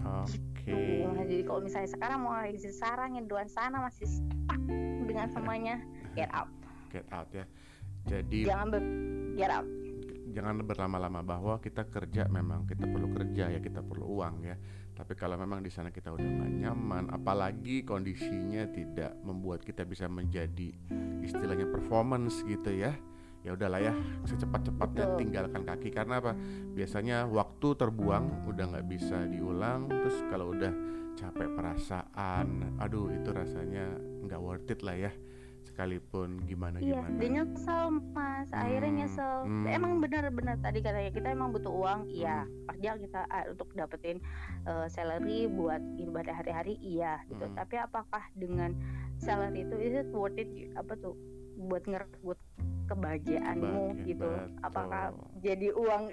Oke. 0.00 0.64
Okay. 0.64 1.04
Gitu. 1.04 1.12
Jadi 1.12 1.36
kalau 1.44 1.60
misalnya 1.60 1.90
sekarang 1.92 2.18
mau 2.24 2.32
ngasih 2.36 2.72
saran 2.72 3.16
yang 3.16 3.26
dua 3.28 3.44
sana 3.48 3.84
masih 3.84 4.08
stuck 4.08 4.60
dengan 5.04 5.28
semuanya, 5.28 5.76
get 6.16 6.30
out. 6.32 6.48
Get 6.88 7.04
out 7.12 7.28
ya. 7.36 7.44
Jadi 8.08 8.48
jangan 8.48 8.66
ber 8.72 8.82
get 9.36 9.52
out. 9.52 9.68
Jangan 10.30 10.62
berlama-lama 10.62 11.20
bahwa 11.26 11.54
kita 11.58 11.90
kerja 11.90 12.30
memang 12.30 12.64
kita 12.64 12.86
perlu 12.86 13.10
kerja 13.10 13.50
ya 13.50 13.60
kita 13.60 13.82
perlu 13.82 14.06
uang 14.20 14.46
ya. 14.46 14.56
Tapi 14.94 15.16
kalau 15.16 15.34
memang 15.40 15.64
di 15.64 15.72
sana 15.72 15.88
kita 15.88 16.12
udah 16.12 16.28
gak 16.28 16.52
nyaman, 16.60 17.08
apalagi 17.08 17.88
kondisinya 17.88 18.68
tidak 18.68 19.16
membuat 19.24 19.64
kita 19.64 19.88
bisa 19.88 20.04
menjadi 20.12 20.76
istilahnya 21.24 21.72
performance 21.72 22.44
gitu 22.44 22.68
ya 22.68 22.92
ya 23.40 23.56
udahlah 23.56 23.80
ya 23.80 23.92
secepat-cepatnya 24.28 25.16
tinggalkan 25.16 25.62
kaki 25.64 25.88
karena 25.88 26.20
apa 26.20 26.36
biasanya 26.76 27.24
waktu 27.24 27.72
terbuang 27.72 28.48
udah 28.48 28.64
nggak 28.76 28.86
bisa 28.88 29.24
diulang 29.28 29.88
terus 29.88 30.20
kalau 30.28 30.52
udah 30.52 30.72
capek 31.16 31.48
perasaan 31.56 32.76
aduh 32.76 33.08
itu 33.12 33.28
rasanya 33.32 33.96
nggak 34.24 34.40
worth 34.40 34.68
it 34.68 34.80
lah 34.84 34.96
ya 34.96 35.12
sekalipun 35.80 36.40
gimana 36.44 36.80
iya, 36.80 37.00
gimana. 37.00 37.08
Iya, 37.08 37.18
dia 37.20 37.28
nyesel 37.40 37.84
mas, 38.12 38.48
hmm, 38.48 38.60
akhirnya 38.64 38.92
nyesel. 39.04 39.34
Hmm. 39.44 39.66
Emang 39.68 39.92
benar-benar 40.00 40.56
tadi 40.60 40.78
katanya 40.80 41.10
kita 41.12 41.28
emang 41.32 41.52
butuh 41.52 41.72
uang, 41.72 42.00
iya. 42.08 42.44
Hmm. 42.44 42.64
Kerja 42.74 42.90
kita 43.00 43.20
uh, 43.28 43.44
untuk 43.52 43.68
dapetin 43.76 44.16
uh, 44.66 44.88
salary 44.88 45.46
buat 45.48 45.80
ibadah 46.00 46.34
hari-hari, 46.36 46.76
iya 46.80 47.20
gitu. 47.28 47.44
Hmm. 47.44 47.56
Tapi 47.56 47.76
apakah 47.80 48.24
dengan 48.36 48.76
salary 49.20 49.68
itu 49.68 49.76
is 49.80 49.94
it 50.04 50.08
worth 50.12 50.36
it 50.40 50.48
apa 50.76 50.96
tuh 50.96 51.16
buat 51.60 51.84
ngerebut 51.84 52.36
kebahagiaanmu 52.90 53.84
Bahagia, 53.94 54.06
gitu? 54.10 54.28
Betul. 54.28 54.66
Apakah 54.66 55.04
jadi 55.38 55.68
uang 55.78 56.04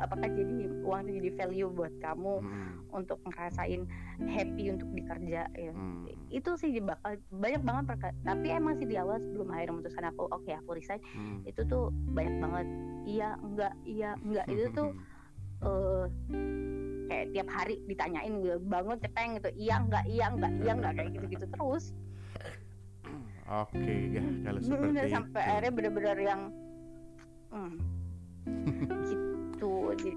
apakah 0.00 0.28
jadi 0.32 0.72
uang 0.80 1.00
itu 1.04 1.12
jadi 1.20 1.30
value 1.36 1.70
buat 1.76 1.92
kamu 2.00 2.40
hmm. 2.40 2.96
untuk 2.96 3.20
ngerasain 3.28 3.84
happy 4.24 4.72
untuk 4.72 4.88
dikerja 4.96 5.44
ya. 5.52 5.72
hmm. 5.76 6.08
itu 6.32 6.50
sih 6.56 6.72
bakal 6.80 7.20
banyak 7.28 7.60
banget 7.60 7.84
perka 7.92 8.08
tapi 8.24 8.46
emang 8.48 8.80
sih 8.80 8.88
di 8.88 8.96
awal 8.96 9.20
sebelum 9.20 9.52
akhirnya 9.52 9.72
memutuskan 9.76 10.08
aku 10.08 10.24
oke 10.32 10.40
okay, 10.40 10.56
aku 10.56 10.80
resign 10.80 11.00
hmm. 11.12 11.44
itu 11.44 11.60
tuh 11.68 11.92
banyak 12.16 12.36
banget 12.40 12.66
iya 13.04 13.28
enggak 13.44 13.74
iya 13.84 14.10
enggak 14.24 14.46
itu 14.48 14.64
tuh 14.72 14.90
uh, 15.60 16.08
kayak 17.12 17.26
tiap 17.36 17.48
hari 17.52 17.76
ditanyain 17.84 18.40
gue 18.40 18.56
bangun 18.64 18.96
cepeng 18.96 19.36
gitu 19.36 19.52
iya 19.60 19.76
enggak 19.76 20.04
iya 20.08 20.32
enggak 20.32 20.52
iya 20.64 20.72
enggak 20.72 20.92
kayak 20.96 21.10
gitu-gitu 21.12 21.46
terus 21.52 21.92
oke 23.44 23.72
okay, 23.76 24.00
ya 24.12 24.24
kalau 24.44 24.58
seperti 24.60 24.86
itu 24.92 25.08
sampai 25.12 25.42
akhirnya 25.44 25.72
bener-bener 25.72 26.18
yang 26.20 26.40
hmm, 27.52 27.74
gitu. 29.08 29.72
Jadi, 29.94 30.10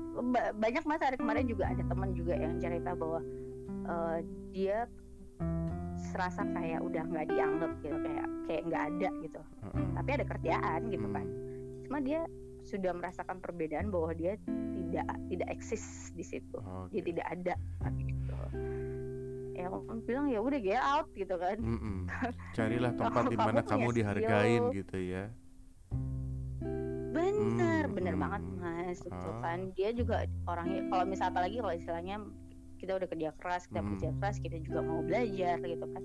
banyak 0.57 0.83
mas 0.83 1.01
hari 1.03 1.15
kemarin 1.15 1.45
juga 1.47 1.69
ada 1.71 1.83
teman 1.85 2.11
juga 2.17 2.33
yang 2.35 2.59
cerita 2.59 2.91
bahwa 2.97 3.19
uh, 3.87 4.17
dia 4.51 4.89
serasa 5.97 6.45
kayak 6.55 6.81
udah 6.81 7.03
nggak 7.09 7.25
dianggap 7.29 7.71
gitu 7.81 7.97
kayak 7.99 8.27
kayak 8.49 8.63
nggak 8.67 8.83
ada 8.95 9.09
gitu. 9.21 9.41
Uh-uh. 9.63 9.87
tapi 10.01 10.09
ada 10.17 10.25
kerjaan 10.25 10.81
gitu 10.89 11.07
kan. 11.11 11.25
Cuma 11.87 11.97
dia 12.03 12.21
sudah 12.67 12.91
merasakan 12.91 13.39
perbedaan 13.39 13.87
bahwa 13.87 14.11
dia 14.11 14.35
tidak 14.47 15.07
tidak 15.31 15.47
eksis 15.51 16.11
di 16.15 16.25
situ. 16.25 16.59
Okay. 16.59 16.99
dia 16.99 17.03
tidak 17.15 17.27
ada 17.31 17.53
gitu 17.95 18.35
ya 19.57 19.73
bilang 20.05 20.29
ya 20.29 20.39
udah 20.39 20.59
get 20.61 20.77
out 20.77 21.09
gitu 21.17 21.33
kan. 21.33 21.57
Mm 21.57 21.79
-mm. 21.81 21.97
carilah 22.57 22.93
tempat 22.93 23.23
di 23.25 23.37
mana 23.37 23.61
kamu 23.65 23.89
dihargain 23.97 24.61
gitu 24.69 24.97
ya. 25.01 25.33
Bener 27.09 27.89
hmm, 27.89 27.95
bener 27.97 28.13
banget 28.13 28.41
mas 28.61 29.01
itu 29.01 29.29
oh. 29.33 29.41
kan. 29.41 29.73
Dia 29.73 29.89
juga 29.97 30.29
orangnya 30.45 30.85
kalau 30.93 31.03
misal 31.09 31.33
apalagi 31.33 31.57
kalau 31.57 31.73
istilahnya 31.73 32.15
kita 32.77 32.93
udah 33.01 33.09
kerja 33.09 33.29
keras 33.41 33.65
kita 33.65 33.81
hmm. 33.81 33.89
kerja 33.97 34.09
keras 34.21 34.37
kita 34.37 34.57
juga 34.61 34.79
mau 34.85 35.01
belajar 35.01 35.57
gitu 35.57 35.85
kan. 35.89 36.03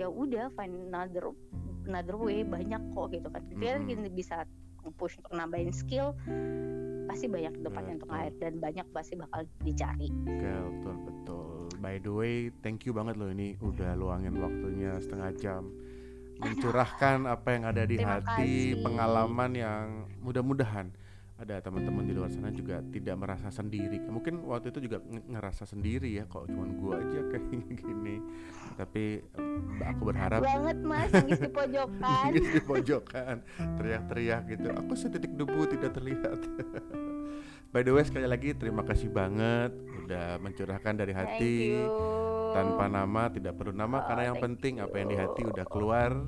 Ya 0.00 0.08
udah 0.08 0.48
find 0.56 0.72
another 0.88 1.36
another 1.84 2.16
way 2.16 2.40
banyak 2.40 2.80
kok 2.96 3.06
gitu 3.12 3.28
kan. 3.28 3.44
Kita 3.52 3.84
hmm. 3.84 4.08
bisa 4.16 4.48
push 4.96 5.16
untuk 5.20 5.32
nambahin 5.32 5.72
skill 5.72 6.12
pasti 7.04 7.28
banyak 7.28 7.60
depannya 7.60 8.00
untuk 8.00 8.08
ngair 8.08 8.32
dan 8.40 8.52
banyak 8.60 8.86
pasti 8.96 9.16
bakal 9.20 9.44
dicari. 9.60 10.08
Betul 10.24 10.72
betul 10.80 10.94
by 11.94 12.02
the 12.02 12.10
way 12.10 12.50
thank 12.58 12.82
you 12.82 12.90
banget 12.90 13.14
loh 13.14 13.30
ini 13.30 13.54
udah 13.62 13.94
luangin 13.94 14.34
waktunya 14.42 14.98
setengah 14.98 15.30
jam. 15.38 15.62
Mencurahkan 16.42 17.30
apa 17.30 17.54
yang 17.54 17.70
ada 17.70 17.86
di 17.86 17.94
Terima 17.94 18.18
hati 18.18 18.74
kasih. 18.74 18.82
pengalaman 18.82 19.50
yang 19.54 19.84
mudah-mudahan 20.18 20.90
ada 21.38 21.62
teman-teman 21.62 22.02
di 22.02 22.10
luar 22.10 22.34
sana 22.34 22.50
juga 22.50 22.82
tidak 22.90 23.14
merasa 23.14 23.46
sendiri. 23.54 24.02
Mungkin 24.10 24.42
waktu 24.42 24.74
itu 24.74 24.90
juga 24.90 24.98
ngerasa 25.06 25.70
sendiri 25.70 26.18
ya 26.18 26.26
kok 26.26 26.50
cuma 26.50 26.66
gua 26.74 26.98
aja 26.98 27.20
kayak 27.30 27.62
gini. 27.78 28.18
Tapi 28.74 29.22
eh, 29.22 29.86
aku 29.86 30.02
berharap 30.10 30.42
banget 30.42 30.78
mas 30.82 31.14
nangis 31.14 31.38
di 31.38 31.50
pojokan. 31.54 32.02
Nangis 32.26 32.48
di 32.50 32.60
pojokan. 32.66 33.36
Teriak-teriak 33.78 34.42
gitu. 34.50 34.68
Aku 34.74 34.98
setitik 34.98 35.30
debu 35.38 35.62
tidak 35.70 35.94
terlihat 35.94 36.42
by 37.74 37.82
the 37.82 37.90
way 37.90 38.06
sekali 38.06 38.30
lagi 38.30 38.54
terima 38.54 38.86
kasih 38.86 39.10
banget 39.10 39.74
udah 40.06 40.38
mencurahkan 40.38 40.94
dari 40.94 41.10
hati. 41.10 41.74
tanpa 42.54 42.86
nama 42.86 43.26
tidak 43.34 43.58
perlu 43.58 43.74
nama 43.74 43.98
oh, 43.98 44.02
karena 44.06 44.30
yang 44.30 44.38
penting 44.38 44.78
you. 44.78 44.86
apa 44.86 44.94
yang 45.02 45.08
di 45.10 45.18
hati 45.18 45.42
udah 45.42 45.66
keluar. 45.66 46.22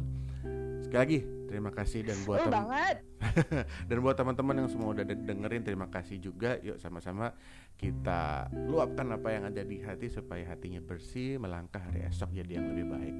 Sekali 0.82 0.99
lagi 0.99 1.18
terima 1.47 1.70
kasih 1.70 2.03
dan 2.03 2.18
buat 2.26 2.51
banget. 2.51 2.99
dan 3.86 3.97
buat 4.03 4.18
teman-teman 4.18 4.66
yang 4.66 4.66
semua 4.66 4.90
udah 4.90 5.07
dengerin 5.07 5.62
terima 5.62 5.86
kasih 5.86 6.18
juga. 6.18 6.59
Yuk 6.66 6.82
sama-sama 6.82 7.30
kita 7.78 8.51
luapkan 8.66 9.07
apa 9.14 9.28
yang 9.30 9.47
ada 9.47 9.62
di 9.62 9.78
hati 9.78 10.11
supaya 10.11 10.42
hatinya 10.51 10.82
bersih 10.82 11.38
melangkah 11.38 11.78
hari 11.78 12.03
esok 12.11 12.34
jadi 12.34 12.59
yang 12.59 12.74
lebih 12.74 12.90
baik. 12.90 13.16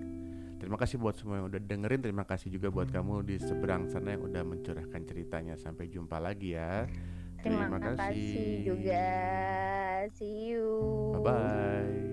Terima 0.59 0.75
kasih 0.75 0.99
buat 0.99 1.15
semua 1.15 1.39
yang 1.39 1.47
udah 1.47 1.63
dengerin. 1.63 2.03
Terima 2.03 2.27
kasih 2.27 2.51
juga 2.51 2.75
buut 2.75 2.91
kamu 2.91 3.23
di 3.23 3.39
seberang 3.39 3.87
sana 3.87 4.19
yang 4.19 4.27
udah 4.27 4.43
mencurahkan 4.43 5.03
ceritanya. 5.07 5.55
Sampai 5.55 5.87
jumpa 5.87 6.19
lagi 6.19 6.59
ya 6.59 6.91
terima, 7.47 7.67
terima 7.71 7.79
kasih. 7.81 7.99
kasih. 8.03 8.51
juga. 8.67 9.07
See 10.19 10.37
you. 10.51 10.67
Bye 11.15 11.23
bye 11.23 12.07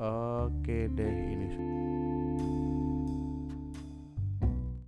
oke 0.00 0.88
deh 0.96 1.16
ini 1.36 1.89